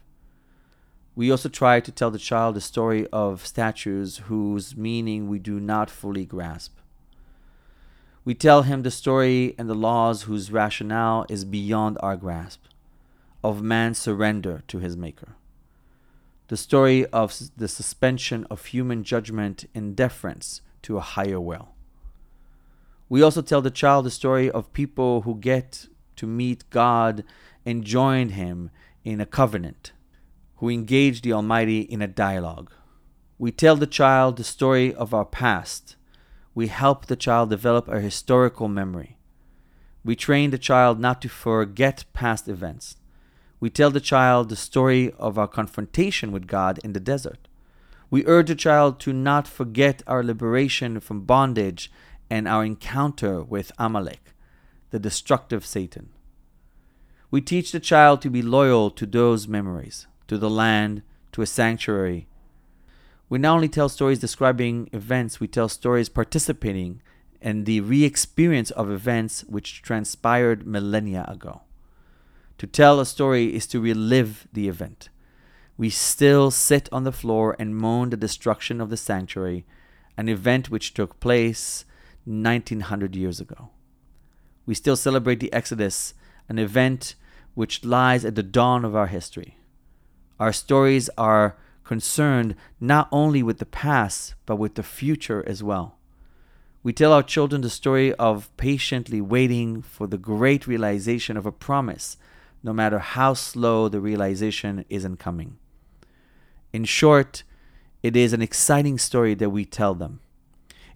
We 1.16 1.30
also 1.30 1.50
try 1.50 1.80
to 1.80 1.92
tell 1.92 2.12
the 2.12 2.20
child 2.20 2.56
the 2.56 2.62
story 2.62 3.08
of 3.08 3.46
statues 3.46 4.18
whose 4.28 4.78
meaning 4.78 5.28
we 5.28 5.40
do 5.40 5.60
not 5.60 5.90
fully 5.90 6.26
grasp. 6.26 6.78
We 8.24 8.36
tell 8.36 8.62
him 8.62 8.84
the 8.84 8.92
story 8.92 9.56
and 9.58 9.70
the 9.70 9.76
laws 9.76 10.24
whose 10.24 10.52
rationale 10.52 11.26
is 11.28 11.44
beyond 11.44 11.98
our 12.02 12.16
grasp 12.16 12.64
of 13.44 13.62
man's 13.62 13.98
surrender 13.98 14.63
to 14.67 14.79
his 14.79 14.98
Maker. 14.98 15.36
The 16.48 16.58
story 16.58 17.06
of 17.08 17.38
the 17.58 17.67
suspension 17.67 18.46
of 18.50 18.65
human 18.65 19.03
judgment 19.03 19.65
in 19.74 19.96
deference 19.96 20.62
to 20.84 20.98
a 20.98 21.01
higher 21.01 21.39
will. 21.39 21.70
We 23.10 23.22
also 23.22 23.41
tell 23.41 23.62
the 23.62 23.72
child 23.72 24.06
the 24.06 24.12
story 24.12 24.50
of 24.51 24.74
people 24.74 25.22
who 25.22 25.36
get 25.36 25.88
to 26.17 26.27
meet 26.27 26.70
God 26.70 27.24
and 27.65 27.84
join 27.84 28.29
Him 28.29 28.70
in 29.03 29.22
a 29.22 29.25
covenant, 29.25 29.94
who 30.58 30.70
engage 30.70 31.22
the 31.22 31.34
Almighty 31.34 31.82
in 31.82 32.01
a 32.01 32.08
dialogue. 32.08 32.72
We 33.38 33.51
tell 33.51 33.75
the 33.75 33.88
child 33.88 34.36
the 34.36 34.44
story 34.44 34.94
of 34.94 35.13
our 35.13 35.25
past. 35.25 35.96
We 36.53 36.67
help 36.67 37.06
the 37.06 37.15
child 37.15 37.50
develop 37.50 37.88
a 37.88 38.01
historical 38.01 38.67
memory. 38.67 39.17
We 40.03 40.15
train 40.15 40.51
the 40.51 40.58
child 40.58 41.00
not 41.00 41.22
to 41.22 41.29
forget 41.29 42.06
past 42.13 42.48
events, 42.48 42.96
we 43.60 43.70
tell 43.70 43.90
the 43.90 44.00
child 44.00 44.50
the 44.50 44.56
story 44.56 45.12
of 45.18 45.38
our 45.38 45.48
confrontation 45.48 46.32
with 46.32 46.48
God 46.48 46.80
in 46.84 46.94
the 46.94 47.00
desert. 47.00 47.48
We 48.10 48.26
urge 48.26 48.48
the 48.48 48.56
child 48.56 49.00
to 49.02 49.14
not 49.14 49.48
forget 49.48 50.04
our 50.08 50.24
liberation 50.24 51.00
from 51.00 51.22
bondage 51.22 51.92
and 52.30 52.48
our 52.48 52.64
encounter 52.64 53.42
with 53.42 53.72
Amalek, 53.78 54.34
the 54.92 55.00
destructive 55.00 55.66
Satan. 55.66 56.10
We 57.30 57.42
teach 57.42 57.72
the 57.72 57.80
child 57.80 58.22
to 58.22 58.30
be 58.30 58.42
loyal 58.42 58.90
to 58.92 59.06
those 59.06 59.48
memories, 59.48 60.08
to 60.28 60.38
the 60.38 60.50
land, 60.50 61.02
to 61.34 61.42
a 61.42 61.46
sanctuary. 61.46 62.28
We 63.28 63.40
not 63.40 63.56
only 63.56 63.68
tell 63.68 63.90
stories 63.90 64.20
describing 64.20 64.90
events, 64.94 65.40
we 65.40 65.48
tell 65.48 65.68
stories 65.68 66.08
participating 66.08 67.02
in 67.42 67.66
the 67.66 67.82
re 67.82 68.06
experience 68.06 68.72
of 68.72 68.90
events 68.90 69.44
which 69.48 69.82
transpired 69.82 70.66
millennia 70.66 71.26
ago. 71.28 71.62
To 72.60 72.66
tell 72.68 73.00
a 73.00 73.06
story 73.06 73.56
is 73.56 73.68
to 73.68 73.80
relive 73.80 74.48
the 74.52 74.68
event. 74.68 75.10
We 75.78 75.92
still 75.92 76.50
sit 76.50 76.90
on 76.92 77.04
the 77.04 77.12
floor 77.12 77.56
and 77.60 77.76
moan 77.76 78.10
the 78.10 78.18
destruction 78.18 78.82
of 78.82 78.90
the 78.90 78.98
sanctuary, 78.98 79.66
an 80.18 80.28
event 80.28 80.72
which 80.72 80.96
took 80.96 81.20
place 81.20 81.86
1900 82.26 83.16
years 83.16 83.40
ago. 83.40 83.70
We 84.66 84.74
still 84.74 84.96
celebrate 84.96 85.40
the 85.40 85.54
Exodus, 85.54 86.16
an 86.50 86.58
event 86.58 87.14
which 87.54 87.86
lies 87.86 88.26
at 88.26 88.34
the 88.34 88.44
dawn 88.44 88.84
of 88.84 88.96
our 88.96 89.08
history. 89.08 89.58
Our 90.40 90.52
stories 90.52 91.10
are 91.18 91.58
concerned 91.84 92.56
not 92.80 93.08
only 93.12 93.44
with 93.44 93.60
the 93.60 93.66
past, 93.66 94.34
but 94.48 94.58
with 94.58 94.76
the 94.76 94.84
future 94.84 95.44
as 95.48 95.62
well. 95.62 96.00
We 96.82 96.92
tell 96.92 97.14
our 97.14 97.24
children 97.24 97.62
the 97.62 97.70
story 97.70 98.14
of 98.16 98.50
patiently 98.58 99.22
waiting 99.22 99.84
for 99.84 100.08
the 100.08 100.18
great 100.18 100.66
realization 100.66 101.38
of 101.38 101.46
a 101.46 101.52
promise 101.52 102.18
no 102.67 102.74
matter 102.74 103.00
how 103.00 103.33
slow 103.33 103.88
the 103.88 104.01
realization 104.01 104.83
isn't 104.89 105.17
coming. 105.17 105.57
In 106.74 106.83
short, 106.83 107.43
it 108.03 108.17
is 108.17 108.33
an 108.33 108.41
exciting 108.41 108.97
story 108.97 109.33
that 109.36 109.51
we 109.51 109.63
tell 109.63 109.95
them. 109.95 110.19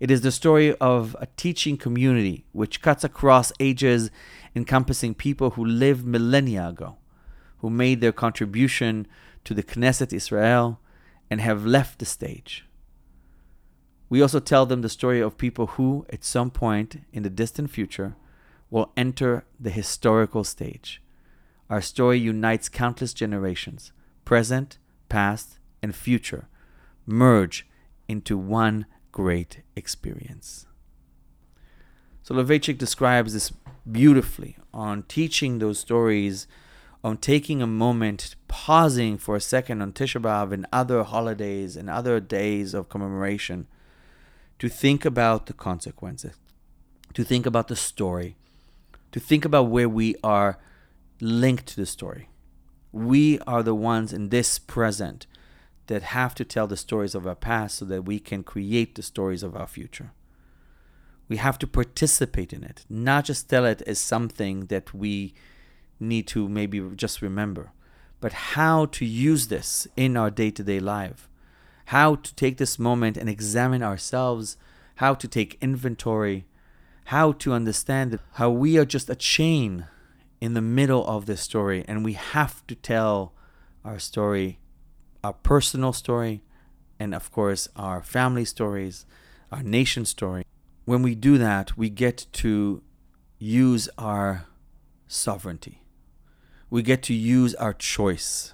It 0.01 0.11
is 0.11 0.19
the 0.19 0.33
story 0.33 0.75
of 0.75 1.15
a 1.21 1.27
teaching 1.37 1.77
community 1.77 2.43
which 2.51 2.81
cuts 2.81 3.05
across 3.05 3.53
ages, 3.57 4.11
encompassing 4.53 5.13
people 5.13 5.51
who 5.51 5.63
lived 5.63 6.05
millennia 6.05 6.67
ago, 6.67 6.97
who 7.59 7.69
made 7.69 8.01
their 8.01 8.11
contribution 8.11 9.07
to 9.45 9.53
the 9.53 9.63
Knesset 9.63 10.11
Israel 10.11 10.81
and 11.29 11.39
have 11.39 11.65
left 11.65 11.99
the 11.99 12.05
stage. 12.05 12.65
We 14.09 14.21
also 14.21 14.41
tell 14.41 14.65
them 14.65 14.81
the 14.81 14.89
story 14.89 15.21
of 15.21 15.37
people 15.37 15.67
who, 15.67 16.05
at 16.09 16.25
some 16.25 16.51
point 16.51 16.97
in 17.13 17.23
the 17.23 17.29
distant 17.29 17.71
future, 17.71 18.17
will 18.69 18.91
enter 18.97 19.45
the 19.57 19.69
historical 19.69 20.43
stage 20.43 21.01
our 21.71 21.81
story 21.81 22.19
unites 22.19 22.67
countless 22.67 23.13
generations, 23.13 23.93
present, 24.25 24.77
past, 25.07 25.57
and 25.81 25.95
future, 25.95 26.49
merge 27.05 27.65
into 28.09 28.37
one 28.37 28.85
great 29.13 29.61
experience. 29.73 30.67
So 32.23 32.35
Soloveitchik 32.35 32.77
describes 32.77 33.31
this 33.31 33.53
beautifully 33.89 34.57
on 34.73 35.03
teaching 35.03 35.59
those 35.59 35.79
stories, 35.79 36.45
on 37.05 37.15
taking 37.15 37.61
a 37.61 37.67
moment, 37.67 38.35
pausing 38.49 39.17
for 39.17 39.37
a 39.37 39.41
second 39.41 39.81
on 39.81 39.93
Tisha 39.93 40.21
B'Av 40.21 40.51
and 40.51 40.67
other 40.73 41.03
holidays 41.03 41.77
and 41.77 41.89
other 41.89 42.19
days 42.19 42.73
of 42.73 42.89
commemoration 42.89 43.65
to 44.59 44.67
think 44.67 45.05
about 45.05 45.45
the 45.45 45.53
consequences, 45.53 46.35
to 47.13 47.23
think 47.23 47.45
about 47.45 47.69
the 47.69 47.77
story, 47.77 48.35
to 49.13 49.21
think 49.21 49.45
about 49.45 49.69
where 49.69 49.87
we 49.87 50.15
are 50.21 50.59
linked 51.21 51.67
to 51.67 51.75
the 51.75 51.85
story. 51.85 52.29
We 52.91 53.39
are 53.41 53.63
the 53.63 53.75
ones 53.75 54.11
in 54.11 54.29
this 54.29 54.59
present 54.59 55.27
that 55.87 56.03
have 56.03 56.35
to 56.35 56.45
tell 56.45 56.67
the 56.67 56.77
stories 56.77 57.15
of 57.15 57.27
our 57.27 57.35
past 57.35 57.77
so 57.77 57.85
that 57.85 58.05
we 58.05 58.19
can 58.19 58.43
create 58.43 58.95
the 58.95 59.03
stories 59.03 59.43
of 59.43 59.55
our 59.55 59.67
future. 59.67 60.11
We 61.27 61.37
have 61.37 61.57
to 61.59 61.67
participate 61.67 62.51
in 62.51 62.63
it, 62.63 62.85
not 62.89 63.25
just 63.25 63.49
tell 63.49 63.65
it 63.65 63.81
as 63.83 63.99
something 63.99 64.65
that 64.65 64.93
we 64.93 65.33
need 65.99 66.27
to 66.27 66.49
maybe 66.49 66.81
just 66.95 67.21
remember, 67.21 67.71
but 68.19 68.33
how 68.33 68.85
to 68.87 69.05
use 69.05 69.47
this 69.47 69.87
in 69.95 70.17
our 70.17 70.29
day 70.29 70.51
to 70.51 70.63
day 70.63 70.79
life. 70.79 71.29
How 71.85 72.15
to 72.15 72.35
take 72.35 72.57
this 72.57 72.79
moment 72.79 73.17
and 73.17 73.29
examine 73.29 73.83
ourselves, 73.83 74.57
how 74.95 75.13
to 75.15 75.27
take 75.27 75.57
inventory, 75.61 76.45
how 77.05 77.33
to 77.33 77.53
understand 77.53 78.19
how 78.33 78.49
we 78.49 78.77
are 78.77 78.85
just 78.85 79.09
a 79.09 79.15
chain 79.15 79.87
in 80.41 80.55
the 80.55 80.61
middle 80.61 81.05
of 81.05 81.27
this 81.27 81.39
story 81.39 81.85
and 81.87 82.03
we 82.03 82.13
have 82.13 82.65
to 82.67 82.75
tell 82.75 83.33
our 83.85 83.99
story, 83.99 84.59
our 85.23 85.33
personal 85.33 85.93
story, 85.93 86.41
and 86.99 87.15
of 87.15 87.31
course, 87.31 87.69
our 87.75 88.01
family 88.01 88.43
stories, 88.43 89.05
our 89.51 89.63
nation 89.63 90.03
story. 90.03 90.43
When 90.85 91.03
we 91.03 91.15
do 91.15 91.37
that, 91.37 91.77
we 91.77 91.89
get 91.89 92.25
to 92.33 92.81
use 93.37 93.87
our 93.97 94.45
sovereignty. 95.07 95.83
We 96.69 96.81
get 96.81 97.03
to 97.03 97.13
use 97.13 97.53
our 97.55 97.73
choice. 97.73 98.53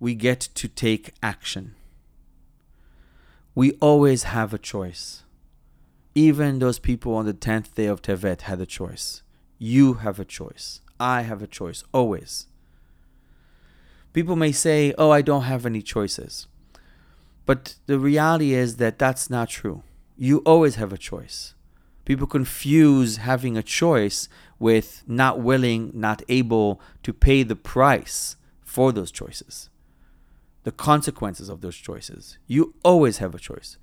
We 0.00 0.14
get 0.14 0.40
to 0.40 0.68
take 0.68 1.14
action. 1.22 1.74
We 3.54 3.72
always 3.80 4.24
have 4.24 4.54
a 4.54 4.58
choice. 4.58 5.24
Even 6.14 6.58
those 6.58 6.78
people 6.78 7.14
on 7.14 7.26
the 7.26 7.34
10th 7.34 7.74
day 7.74 7.86
of 7.86 8.02
Tevet 8.02 8.42
had 8.42 8.60
a 8.60 8.66
choice. 8.66 9.22
You 9.58 9.94
have 9.94 10.20
a 10.20 10.24
choice. 10.24 10.80
I 10.98 11.22
have 11.22 11.42
a 11.42 11.46
choice, 11.46 11.84
always. 11.92 12.46
People 14.12 14.36
may 14.36 14.52
say, 14.52 14.94
oh, 14.98 15.10
I 15.10 15.22
don't 15.22 15.42
have 15.42 15.66
any 15.66 15.82
choices. 15.82 16.46
But 17.46 17.76
the 17.86 17.98
reality 17.98 18.52
is 18.52 18.76
that 18.76 18.98
that's 18.98 19.30
not 19.30 19.48
true. 19.48 19.82
You 20.16 20.38
always 20.44 20.74
have 20.74 20.92
a 20.92 20.98
choice. 20.98 21.54
People 22.04 22.26
confuse 22.26 23.18
having 23.18 23.56
a 23.56 23.62
choice 23.62 24.28
with 24.58 25.02
not 25.06 25.40
willing, 25.40 25.90
not 25.94 26.22
able 26.28 26.80
to 27.02 27.12
pay 27.12 27.42
the 27.42 27.56
price 27.56 28.36
for 28.62 28.92
those 28.92 29.10
choices, 29.10 29.70
the 30.64 30.72
consequences 30.72 31.48
of 31.48 31.60
those 31.60 31.76
choices. 31.76 32.38
You 32.46 32.74
always 32.82 33.18
have 33.18 33.34
a 33.34 33.38
choice. 33.38 33.76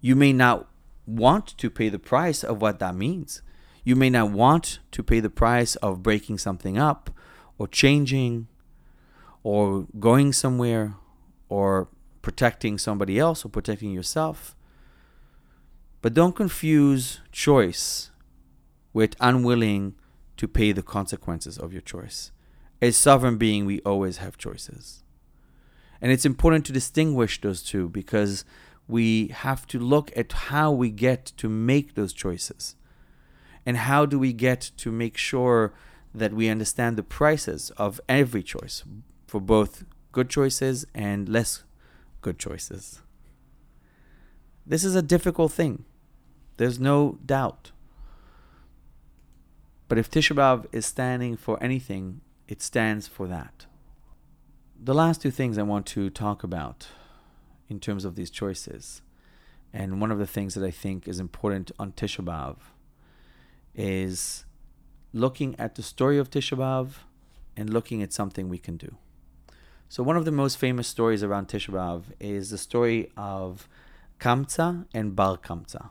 You 0.00 0.16
may 0.16 0.32
not 0.32 0.68
want 1.06 1.56
to 1.58 1.70
pay 1.70 1.88
the 1.88 1.98
price 1.98 2.42
of 2.42 2.60
what 2.60 2.78
that 2.78 2.94
means. 2.94 3.42
You 3.84 3.96
may 3.96 4.10
not 4.10 4.30
want 4.30 4.78
to 4.92 5.02
pay 5.02 5.20
the 5.20 5.30
price 5.30 5.76
of 5.76 6.02
breaking 6.02 6.38
something 6.38 6.78
up 6.78 7.10
or 7.58 7.66
changing 7.66 8.48
or 9.42 9.86
going 9.98 10.32
somewhere 10.32 10.94
or 11.48 11.88
protecting 12.22 12.78
somebody 12.78 13.18
else 13.18 13.44
or 13.44 13.48
protecting 13.48 13.92
yourself. 13.92 14.54
But 16.00 16.14
don't 16.14 16.34
confuse 16.34 17.20
choice 17.32 18.10
with 18.92 19.16
unwilling 19.20 19.94
to 20.36 20.48
pay 20.48 20.72
the 20.72 20.82
consequences 20.82 21.58
of 21.58 21.72
your 21.72 21.82
choice. 21.82 22.32
As 22.80 22.96
sovereign 22.96 23.36
being, 23.36 23.64
we 23.64 23.80
always 23.80 24.16
have 24.18 24.36
choices. 24.38 25.02
And 26.00 26.10
it's 26.10 26.24
important 26.24 26.66
to 26.66 26.72
distinguish 26.72 27.40
those 27.40 27.62
two 27.62 27.88
because 27.88 28.44
we 28.88 29.28
have 29.28 29.66
to 29.68 29.78
look 29.78 30.10
at 30.16 30.32
how 30.32 30.72
we 30.72 30.90
get 30.90 31.26
to 31.36 31.48
make 31.48 31.94
those 31.94 32.12
choices. 32.12 32.74
And 33.64 33.76
how 33.76 34.06
do 34.06 34.18
we 34.18 34.32
get 34.32 34.70
to 34.78 34.90
make 34.90 35.16
sure 35.16 35.72
that 36.14 36.32
we 36.32 36.48
understand 36.48 36.96
the 36.96 37.02
prices 37.02 37.70
of 37.76 38.00
every 38.08 38.42
choice 38.42 38.84
for 39.26 39.40
both 39.40 39.84
good 40.10 40.28
choices 40.28 40.84
and 40.94 41.28
less 41.28 41.64
good 42.20 42.38
choices? 42.38 43.00
This 44.66 44.84
is 44.84 44.94
a 44.94 45.02
difficult 45.02 45.52
thing. 45.52 45.84
There's 46.56 46.78
no 46.78 47.18
doubt. 47.24 47.72
But 49.88 49.98
if 49.98 50.10
Tisha 50.10 50.34
B'Av 50.34 50.66
is 50.72 50.86
standing 50.86 51.36
for 51.36 51.62
anything, 51.62 52.20
it 52.48 52.62
stands 52.62 53.06
for 53.06 53.26
that. 53.26 53.66
The 54.80 54.94
last 54.94 55.22
two 55.22 55.30
things 55.30 55.58
I 55.58 55.62
want 55.62 55.86
to 55.86 56.10
talk 56.10 56.42
about 56.42 56.88
in 57.68 57.78
terms 57.78 58.04
of 58.04 58.16
these 58.16 58.30
choices, 58.30 59.02
and 59.72 60.00
one 60.00 60.10
of 60.10 60.18
the 60.18 60.26
things 60.26 60.54
that 60.54 60.64
I 60.64 60.70
think 60.70 61.06
is 61.06 61.20
important 61.20 61.72
on 61.78 61.92
Tisha 61.92 62.24
B'Av 62.24 62.56
is 63.74 64.44
looking 65.12 65.58
at 65.58 65.74
the 65.74 65.82
story 65.82 66.18
of 66.18 66.30
Tisha 66.30 66.56
B'Av 66.56 66.94
and 67.56 67.70
looking 67.70 68.02
at 68.02 68.12
something 68.12 68.48
we 68.48 68.58
can 68.58 68.76
do. 68.76 68.96
So 69.88 70.02
one 70.02 70.16
of 70.16 70.24
the 70.24 70.32
most 70.32 70.56
famous 70.56 70.88
stories 70.88 71.22
around 71.22 71.48
Tisha 71.48 71.70
B'Av 71.70 72.04
is 72.18 72.50
the 72.50 72.58
story 72.58 73.12
of 73.16 73.68
Kamtza 74.18 74.86
and 74.94 75.14
Bar 75.14 75.36
Kamtza. 75.36 75.90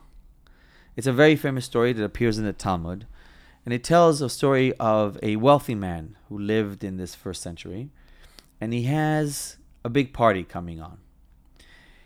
It's 0.95 1.07
a 1.07 1.13
very 1.13 1.35
famous 1.35 1.65
story 1.65 1.93
that 1.93 2.03
appears 2.03 2.37
in 2.37 2.45
the 2.45 2.53
Talmud, 2.53 3.05
and 3.63 3.73
it 3.73 3.83
tells 3.83 4.21
a 4.21 4.29
story 4.29 4.73
of 4.79 5.19
a 5.21 5.35
wealthy 5.35 5.75
man 5.75 6.17
who 6.29 6.37
lived 6.37 6.83
in 6.83 6.97
this 6.97 7.13
first 7.13 7.41
century, 7.41 7.89
and 8.59 8.73
he 8.73 8.83
has 8.83 9.57
a 9.85 9.89
big 9.89 10.13
party 10.13 10.43
coming 10.43 10.81
on. 10.81 10.97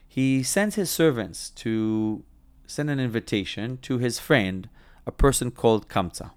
He 0.08 0.44
sends 0.44 0.76
his 0.76 0.90
servants 0.90 1.50
to 1.52 2.24
send 2.68 2.90
an 2.90 3.00
invitation 3.00 3.78
to 3.84 3.98
his 3.98 4.20
friend, 4.20 4.70
a 5.06 5.12
person 5.12 5.52
called 5.52 5.88
Kamtza. 5.88 6.32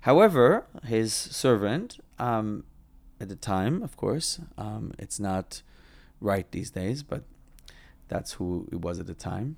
However, 0.00 0.66
his 0.84 1.12
servant, 1.12 1.98
um, 2.18 2.64
at 3.20 3.28
the 3.28 3.36
time, 3.36 3.82
of 3.82 3.96
course, 3.96 4.40
um, 4.56 4.92
it's 4.98 5.18
not 5.18 5.62
right 6.20 6.50
these 6.50 6.70
days, 6.70 7.02
but 7.02 7.24
that's 8.08 8.32
who 8.34 8.68
it 8.72 8.80
was 8.80 8.98
at 9.00 9.06
the 9.06 9.14
time. 9.14 9.56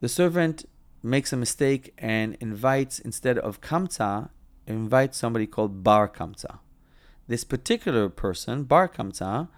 The 0.00 0.08
servant 0.08 0.64
makes 1.02 1.32
a 1.32 1.36
mistake 1.36 1.92
and 1.98 2.36
invites, 2.40 2.98
instead 2.98 3.38
of 3.38 3.60
Kamtza, 3.60 4.30
invites 4.66 5.18
somebody 5.18 5.46
called 5.46 5.84
Bar 5.84 6.08
Kamtza. 6.08 6.58
This 7.28 7.44
particular 7.44 8.08
person, 8.08 8.64
Bar 8.64 8.88
Kamtza, 8.88 9.48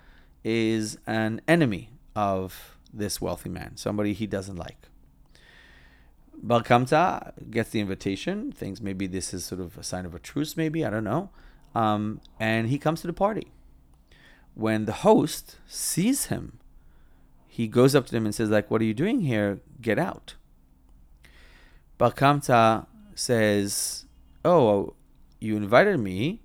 is 0.44 0.98
an 1.06 1.40
enemy 1.46 1.90
of 2.14 2.76
this 2.92 3.20
wealthy 3.20 3.48
man, 3.48 3.76
somebody 3.76 4.12
he 4.12 4.26
doesn't 4.26 4.56
like. 4.56 4.88
Bar 6.34 6.62
Kamtza 6.62 7.32
gets 7.50 7.70
the 7.70 7.80
invitation, 7.80 8.52
thinks 8.52 8.80
maybe 8.80 9.06
this 9.06 9.32
is 9.32 9.44
sort 9.44 9.60
of 9.60 9.78
a 9.78 9.82
sign 9.82 10.06
of 10.06 10.14
a 10.14 10.18
truce, 10.18 10.56
maybe, 10.56 10.84
I 10.84 10.90
don't 10.90 11.04
know. 11.04 11.30
Um, 11.74 12.20
and 12.40 12.68
he 12.68 12.78
comes 12.78 13.00
to 13.02 13.06
the 13.06 13.12
party. 13.12 13.52
When 14.54 14.84
the 14.84 14.92
host 14.92 15.56
sees 15.66 16.26
him 16.26 16.58
he 17.52 17.68
goes 17.68 17.94
up 17.94 18.06
to 18.06 18.12
them 18.12 18.24
and 18.24 18.34
says, 18.34 18.48
like, 18.48 18.70
what 18.70 18.80
are 18.80 18.86
you 18.86 18.94
doing 18.94 19.20
here? 19.20 19.60
Get 19.82 19.98
out. 19.98 20.36
Bar 21.98 22.12
Kamtza 22.12 22.86
says, 23.14 24.06
oh, 24.42 24.94
you 25.38 25.58
invited 25.58 26.00
me. 26.00 26.40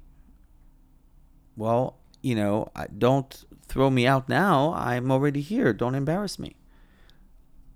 Well, 1.56 1.96
you 2.22 2.36
know, 2.36 2.70
don't 2.98 3.46
throw 3.70 3.90
me 3.90 4.06
out 4.06 4.28
now. 4.28 4.74
I'm 4.74 5.10
already 5.10 5.40
here. 5.40 5.72
Don't 5.72 5.96
embarrass 5.96 6.38
me. 6.38 6.57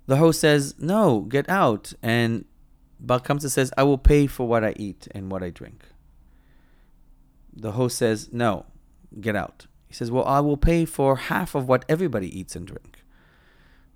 The 0.07 0.17
host 0.17 0.39
says, 0.41 0.75
no, 0.77 1.21
get 1.21 1.47
out. 1.49 1.93
And 2.01 2.45
Bar 2.99 3.21
says, 3.39 3.71
I 3.77 3.83
will 3.83 3.97
pay 3.97 4.27
for 4.27 4.47
what 4.47 4.63
I 4.63 4.73
eat 4.77 5.07
and 5.11 5.31
what 5.31 5.43
I 5.43 5.49
drink. 5.49 5.85
The 7.53 7.73
host 7.73 7.97
says, 7.97 8.29
no, 8.31 8.65
get 9.19 9.35
out. 9.35 9.67
He 9.87 9.93
says, 9.93 10.11
well, 10.11 10.25
I 10.25 10.39
will 10.39 10.57
pay 10.57 10.85
for 10.85 11.15
half 11.15 11.53
of 11.55 11.67
what 11.67 11.85
everybody 11.89 12.37
eats 12.37 12.55
and 12.55 12.65
drink. 12.65 13.01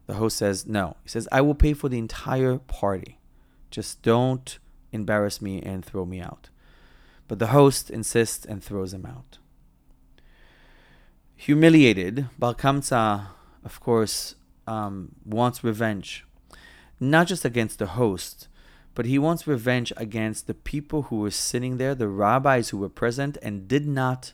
The 0.08 0.16
host 0.16 0.38
says, 0.38 0.66
No. 0.68 0.98
He 1.04 1.10
says, 1.10 1.28
I 1.32 1.42
will 1.42 1.56
pay 1.56 1.74
for 1.74 1.90
the 1.90 1.98
entire 1.98 2.58
party. 2.58 3.20
Just 3.72 4.02
don't 4.02 4.58
embarrass 4.92 5.42
me 5.42 5.62
and 5.62 5.84
throw 5.84 6.06
me 6.06 6.22
out. 6.22 6.50
But 7.28 7.40
the 7.40 7.48
host 7.48 7.90
insists 7.90 8.46
and 8.46 8.64
throws 8.64 8.94
him 8.94 9.06
out. 9.06 9.40
Humiliated, 11.36 12.28
Bar 12.38 12.56
of 13.64 13.80
course, 13.80 14.36
um, 14.68 15.14
wants 15.26 15.64
revenge. 15.64 16.26
Not 17.00 17.28
just 17.28 17.46
against 17.46 17.80
the 17.80 17.88
host, 17.88 18.48
but 18.94 19.06
he 19.06 19.20
wants 19.20 19.48
revenge 19.48 19.92
against 19.98 20.48
the 20.48 20.54
people 20.54 21.04
who 21.04 21.18
were 21.18 21.32
sitting 21.32 21.78
there, 21.78 21.94
the 21.94 22.08
rabbis 22.08 22.70
who 22.70 22.78
were 22.78 22.90
present 22.90 23.38
and 23.42 23.68
did 23.68 23.86
not 23.86 24.32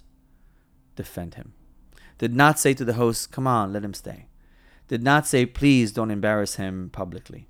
defend 0.95 1.35
him. 1.35 1.53
Did 2.17 2.35
not 2.35 2.59
say 2.59 2.73
to 2.75 2.85
the 2.85 2.93
host, 2.93 3.31
Come 3.31 3.47
on, 3.47 3.73
let 3.73 3.83
him 3.83 3.95
stay 3.95 4.27
did 4.91 5.01
not 5.01 5.25
say, 5.25 5.45
please 5.45 5.93
don't 5.93 6.11
embarrass 6.11 6.55
him 6.55 6.89
publicly. 6.91 7.47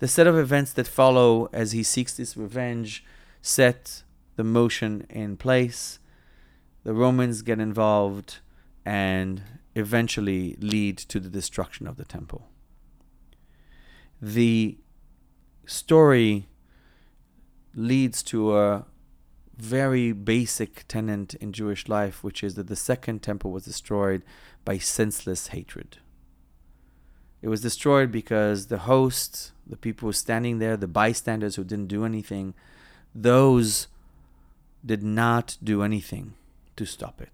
The 0.00 0.08
set 0.08 0.26
of 0.26 0.36
events 0.36 0.72
that 0.72 0.88
follow 0.88 1.48
as 1.52 1.70
he 1.70 1.84
seeks 1.84 2.14
this 2.14 2.36
revenge 2.36 3.04
set 3.40 4.02
the 4.34 4.42
motion 4.42 5.06
in 5.08 5.36
place. 5.36 6.00
The 6.82 6.94
Romans 6.94 7.42
get 7.42 7.60
involved 7.60 8.38
and 8.84 9.44
eventually 9.74 10.56
lead 10.60 10.98
to 10.98 11.20
the 11.20 11.28
destruction 11.28 11.86
of 11.86 11.96
the 11.96 12.04
temple. 12.04 12.48
The 14.20 14.78
story 15.66 16.46
leads 17.74 18.22
to 18.24 18.56
a 18.56 18.86
very 19.56 20.12
basic 20.12 20.86
tenet 20.88 21.34
in 21.34 21.52
Jewish 21.52 21.88
life, 21.88 22.24
which 22.24 22.42
is 22.42 22.54
that 22.54 22.68
the 22.68 22.76
second 22.76 23.22
temple 23.22 23.50
was 23.50 23.64
destroyed 23.64 24.22
by 24.64 24.78
senseless 24.78 25.48
hatred. 25.48 25.98
It 27.42 27.48
was 27.48 27.60
destroyed 27.60 28.10
because 28.10 28.68
the 28.68 28.78
host, 28.78 29.52
the 29.66 29.76
people 29.76 30.12
standing 30.12 30.58
there, 30.58 30.76
the 30.76 30.88
bystanders 30.88 31.56
who 31.56 31.64
didn't 31.64 31.88
do 31.88 32.04
anything, 32.04 32.54
those 33.14 33.86
did 34.84 35.02
not 35.02 35.58
do 35.62 35.82
anything 35.82 36.34
to 36.76 36.84
stop 36.84 37.20
it. 37.20 37.33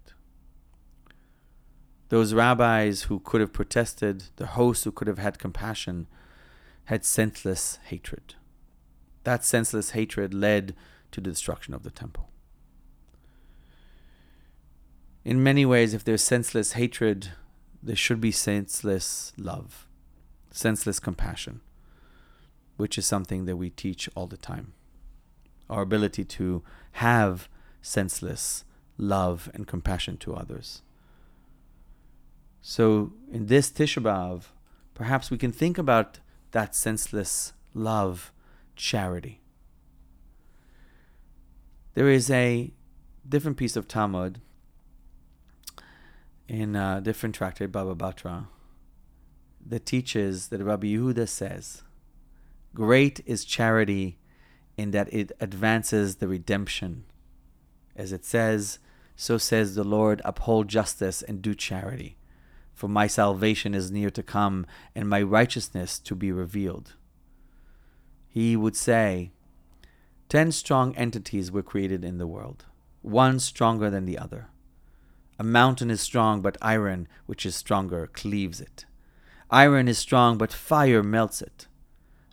Those 2.11 2.33
rabbis 2.33 3.03
who 3.03 3.21
could 3.21 3.39
have 3.39 3.53
protested, 3.53 4.25
the 4.35 4.47
hosts 4.47 4.83
who 4.83 4.91
could 4.91 5.07
have 5.07 5.17
had 5.17 5.39
compassion, 5.39 6.07
had 6.85 7.05
senseless 7.05 7.79
hatred. 7.85 8.35
That 9.23 9.45
senseless 9.45 9.91
hatred 9.91 10.33
led 10.33 10.75
to 11.13 11.21
the 11.21 11.29
destruction 11.29 11.73
of 11.73 11.83
the 11.83 11.89
temple. 11.89 12.27
In 15.23 15.41
many 15.41 15.65
ways, 15.65 15.93
if 15.93 16.03
there's 16.03 16.21
senseless 16.21 16.73
hatred, 16.73 17.29
there 17.81 17.95
should 17.95 18.19
be 18.19 18.33
senseless 18.33 19.31
love, 19.37 19.87
senseless 20.51 20.99
compassion, 20.99 21.61
which 22.75 22.97
is 22.97 23.05
something 23.05 23.45
that 23.45 23.55
we 23.55 23.69
teach 23.69 24.09
all 24.15 24.27
the 24.27 24.35
time. 24.35 24.73
Our 25.69 25.83
ability 25.83 26.25
to 26.25 26.61
have 26.91 27.47
senseless 27.81 28.65
love 28.97 29.49
and 29.53 29.65
compassion 29.65 30.17
to 30.17 30.35
others. 30.35 30.81
So, 32.61 33.13
in 33.31 33.47
this 33.47 33.71
Tisha 33.71 34.03
B'Av, 34.03 34.43
perhaps 34.93 35.31
we 35.31 35.37
can 35.37 35.51
think 35.51 35.79
about 35.79 36.19
that 36.51 36.75
senseless 36.75 37.53
love, 37.73 38.31
charity. 38.75 39.41
There 41.95 42.07
is 42.07 42.29
a 42.29 42.71
different 43.27 43.57
piece 43.57 43.75
of 43.75 43.87
Talmud 43.87 44.41
in 46.47 46.75
a 46.75 47.01
different 47.01 47.33
tractate, 47.33 47.71
Baba 47.71 47.95
Batra, 47.95 48.45
that 49.65 49.85
teaches 49.85 50.49
that 50.49 50.63
Rabbi 50.63 50.87
Yehuda 50.87 51.27
says, 51.27 51.81
Great 52.75 53.21
is 53.25 53.43
charity 53.43 54.19
in 54.77 54.91
that 54.91 55.11
it 55.11 55.31
advances 55.39 56.17
the 56.17 56.27
redemption. 56.27 57.05
As 57.95 58.11
it 58.11 58.23
says, 58.23 58.77
so 59.15 59.37
says 59.37 59.75
the 59.75 59.83
Lord, 59.83 60.21
uphold 60.23 60.67
justice 60.67 61.21
and 61.21 61.41
do 61.41 61.55
charity 61.55 62.17
for 62.81 62.87
my 62.87 63.05
salvation 63.05 63.75
is 63.75 63.91
near 63.91 64.09
to 64.09 64.23
come, 64.23 64.65
and 64.95 65.07
my 65.07 65.21
righteousness 65.21 65.99
to 65.99 66.15
be 66.15 66.31
revealed. 66.31 66.95
He 68.27 68.57
would 68.57 68.75
say, 68.75 69.29
Ten 70.29 70.51
strong 70.51 70.95
entities 70.95 71.51
were 71.51 71.61
created 71.61 72.03
in 72.03 72.17
the 72.17 72.25
world, 72.25 72.65
one 73.03 73.37
stronger 73.39 73.91
than 73.91 74.05
the 74.05 74.17
other. 74.17 74.47
A 75.37 75.43
mountain 75.43 75.91
is 75.91 76.01
strong, 76.01 76.41
but 76.41 76.57
iron, 76.59 77.07
which 77.27 77.45
is 77.45 77.55
stronger, 77.55 78.07
cleaves 78.07 78.59
it. 78.59 78.85
Iron 79.51 79.87
is 79.87 79.99
strong, 79.99 80.39
but 80.39 80.51
fire 80.51 81.03
melts 81.03 81.39
it. 81.43 81.67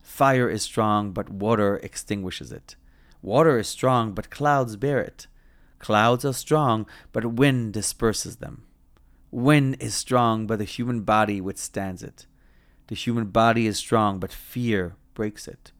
Fire 0.02 0.48
is 0.48 0.62
strong, 0.62 1.12
but 1.12 1.28
water 1.28 1.76
extinguishes 1.82 2.52
it. 2.52 2.74
Water 3.20 3.58
is 3.58 3.68
strong, 3.68 4.12
but 4.12 4.30
clouds 4.30 4.76
bear 4.76 4.98
it. 5.02 5.26
Clouds 5.78 6.24
are 6.24 6.32
strong, 6.32 6.86
but 7.12 7.34
wind 7.34 7.74
disperses 7.74 8.36
them. 8.36 8.62
Wind 9.30 9.76
is 9.80 9.94
strong, 9.94 10.46
but 10.46 10.58
the 10.58 10.64
human 10.64 11.02
body 11.02 11.40
withstands 11.40 12.02
it. 12.02 12.26
The 12.88 12.94
human 12.94 13.26
body 13.26 13.66
is 13.66 13.76
strong, 13.78 14.18
but 14.18 14.32
fear 14.32 14.96
breaks 15.14 15.46
it. 15.46 15.72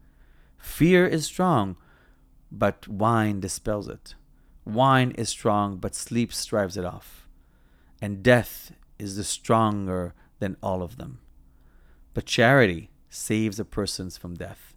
Fear 0.57 1.07
is 1.07 1.25
strong, 1.25 1.75
but 2.51 2.87
wine 2.87 3.39
dispels 3.39 3.87
it. 3.87 4.15
Wine 4.65 5.11
is 5.11 5.29
strong, 5.29 5.77
but 5.77 5.95
sleep 5.95 6.31
strives 6.31 6.77
it 6.77 6.85
off. 6.85 7.27
And 8.01 8.21
death 8.21 8.71
is 8.99 9.15
the 9.15 9.23
stronger 9.23 10.13
than 10.39 10.57
all 10.61 10.83
of 10.83 10.97
them. 10.97 11.19
But 12.13 12.25
charity 12.25 12.91
saves 13.09 13.59
a 13.59 13.65
person 13.65 14.11
from 14.11 14.35
death, 14.35 14.75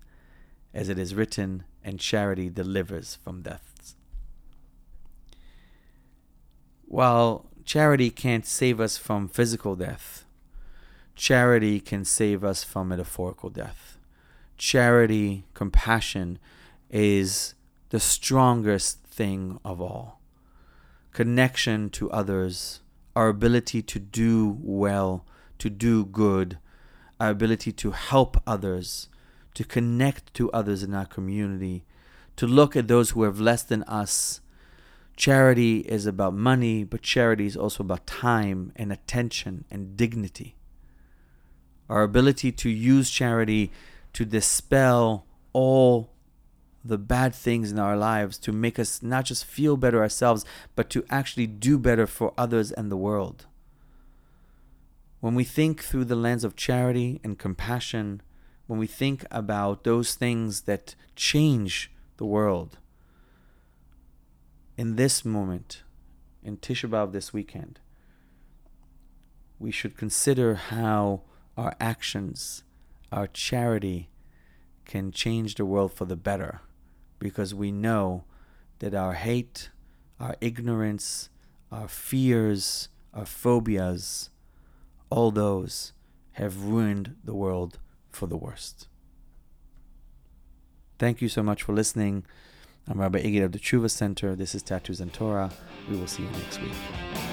as 0.72 0.88
it 0.88 0.98
is 0.98 1.14
written, 1.14 1.64
and 1.84 2.00
charity 2.00 2.48
delivers 2.48 3.16
from 3.16 3.42
deaths. 3.42 3.96
While 6.86 7.51
charity 7.64 8.10
can't 8.10 8.46
save 8.46 8.80
us 8.80 8.98
from 8.98 9.28
physical 9.28 9.76
death. 9.76 10.24
Charity 11.14 11.80
can 11.80 12.04
save 12.04 12.42
us 12.42 12.64
from 12.64 12.88
metaphorical 12.88 13.50
death. 13.50 13.98
Charity, 14.56 15.44
compassion, 15.54 16.38
is 16.90 17.54
the 17.90 18.00
strongest 18.00 19.02
thing 19.04 19.58
of 19.64 19.80
all. 19.80 20.20
Connection 21.12 21.90
to 21.90 22.10
others, 22.10 22.80
our 23.14 23.28
ability 23.28 23.82
to 23.82 23.98
do 23.98 24.58
well, 24.62 25.24
to 25.58 25.68
do 25.68 26.04
good, 26.04 26.58
our 27.20 27.30
ability 27.30 27.72
to 27.72 27.90
help 27.90 28.40
others, 28.46 29.08
to 29.54 29.64
connect 29.64 30.32
to 30.34 30.50
others 30.52 30.82
in 30.82 30.94
our 30.94 31.06
community, 31.06 31.84
to 32.36 32.46
look 32.46 32.74
at 32.74 32.88
those 32.88 33.10
who 33.10 33.24
have 33.24 33.40
less 33.40 33.62
than 33.62 33.82
us 33.84 34.40
Charity 35.16 35.80
is 35.80 36.06
about 36.06 36.34
money, 36.34 36.84
but 36.84 37.02
charity 37.02 37.46
is 37.46 37.56
also 37.56 37.84
about 37.84 38.06
time 38.06 38.72
and 38.76 38.92
attention 38.92 39.64
and 39.70 39.96
dignity. 39.96 40.56
Our 41.88 42.02
ability 42.02 42.52
to 42.52 42.70
use 42.70 43.10
charity 43.10 43.70
to 44.14 44.24
dispel 44.24 45.26
all 45.52 46.10
the 46.84 46.98
bad 46.98 47.34
things 47.34 47.70
in 47.70 47.78
our 47.78 47.96
lives, 47.96 48.38
to 48.38 48.52
make 48.52 48.78
us 48.78 49.02
not 49.02 49.26
just 49.26 49.44
feel 49.44 49.76
better 49.76 50.00
ourselves, 50.00 50.44
but 50.74 50.90
to 50.90 51.04
actually 51.10 51.46
do 51.46 51.78
better 51.78 52.06
for 52.06 52.34
others 52.36 52.72
and 52.72 52.90
the 52.90 52.96
world. 52.96 53.46
When 55.20 55.34
we 55.34 55.44
think 55.44 55.84
through 55.84 56.06
the 56.06 56.16
lens 56.16 56.42
of 56.42 56.56
charity 56.56 57.20
and 57.22 57.38
compassion, 57.38 58.22
when 58.66 58.78
we 58.78 58.88
think 58.88 59.24
about 59.30 59.84
those 59.84 60.14
things 60.14 60.62
that 60.62 60.96
change 61.14 61.92
the 62.16 62.26
world, 62.26 62.78
in 64.76 64.96
this 64.96 65.24
moment, 65.24 65.82
in 66.42 66.56
Tisha 66.56 66.88
B'Av 66.88 67.12
this 67.12 67.32
weekend, 67.32 67.80
we 69.58 69.70
should 69.70 69.96
consider 69.96 70.54
how 70.54 71.22
our 71.56 71.74
actions, 71.80 72.64
our 73.10 73.26
charity, 73.26 74.10
can 74.84 75.12
change 75.12 75.54
the 75.54 75.64
world 75.64 75.92
for 75.92 76.04
the 76.04 76.16
better 76.16 76.60
because 77.18 77.54
we 77.54 77.70
know 77.70 78.24
that 78.80 78.94
our 78.94 79.12
hate, 79.12 79.70
our 80.18 80.36
ignorance, 80.40 81.28
our 81.70 81.86
fears, 81.86 82.88
our 83.14 83.24
phobias, 83.24 84.30
all 85.10 85.30
those 85.30 85.92
have 86.32 86.64
ruined 86.64 87.14
the 87.22 87.34
world 87.34 87.78
for 88.10 88.26
the 88.26 88.36
worst. 88.36 88.88
Thank 90.98 91.20
you 91.20 91.28
so 91.28 91.42
much 91.42 91.62
for 91.62 91.72
listening. 91.72 92.24
I'm 92.88 93.00
Rabbi 93.00 93.22
Iggy 93.22 93.44
of 93.44 93.52
the 93.52 93.60
Tshuva 93.60 93.88
Center. 93.88 94.34
This 94.34 94.56
is 94.56 94.62
Tattoos 94.62 95.00
and 95.00 95.12
Torah. 95.12 95.52
We 95.88 95.96
will 95.96 96.08
see 96.08 96.24
you 96.24 96.30
next 96.30 96.60
week. 96.60 97.31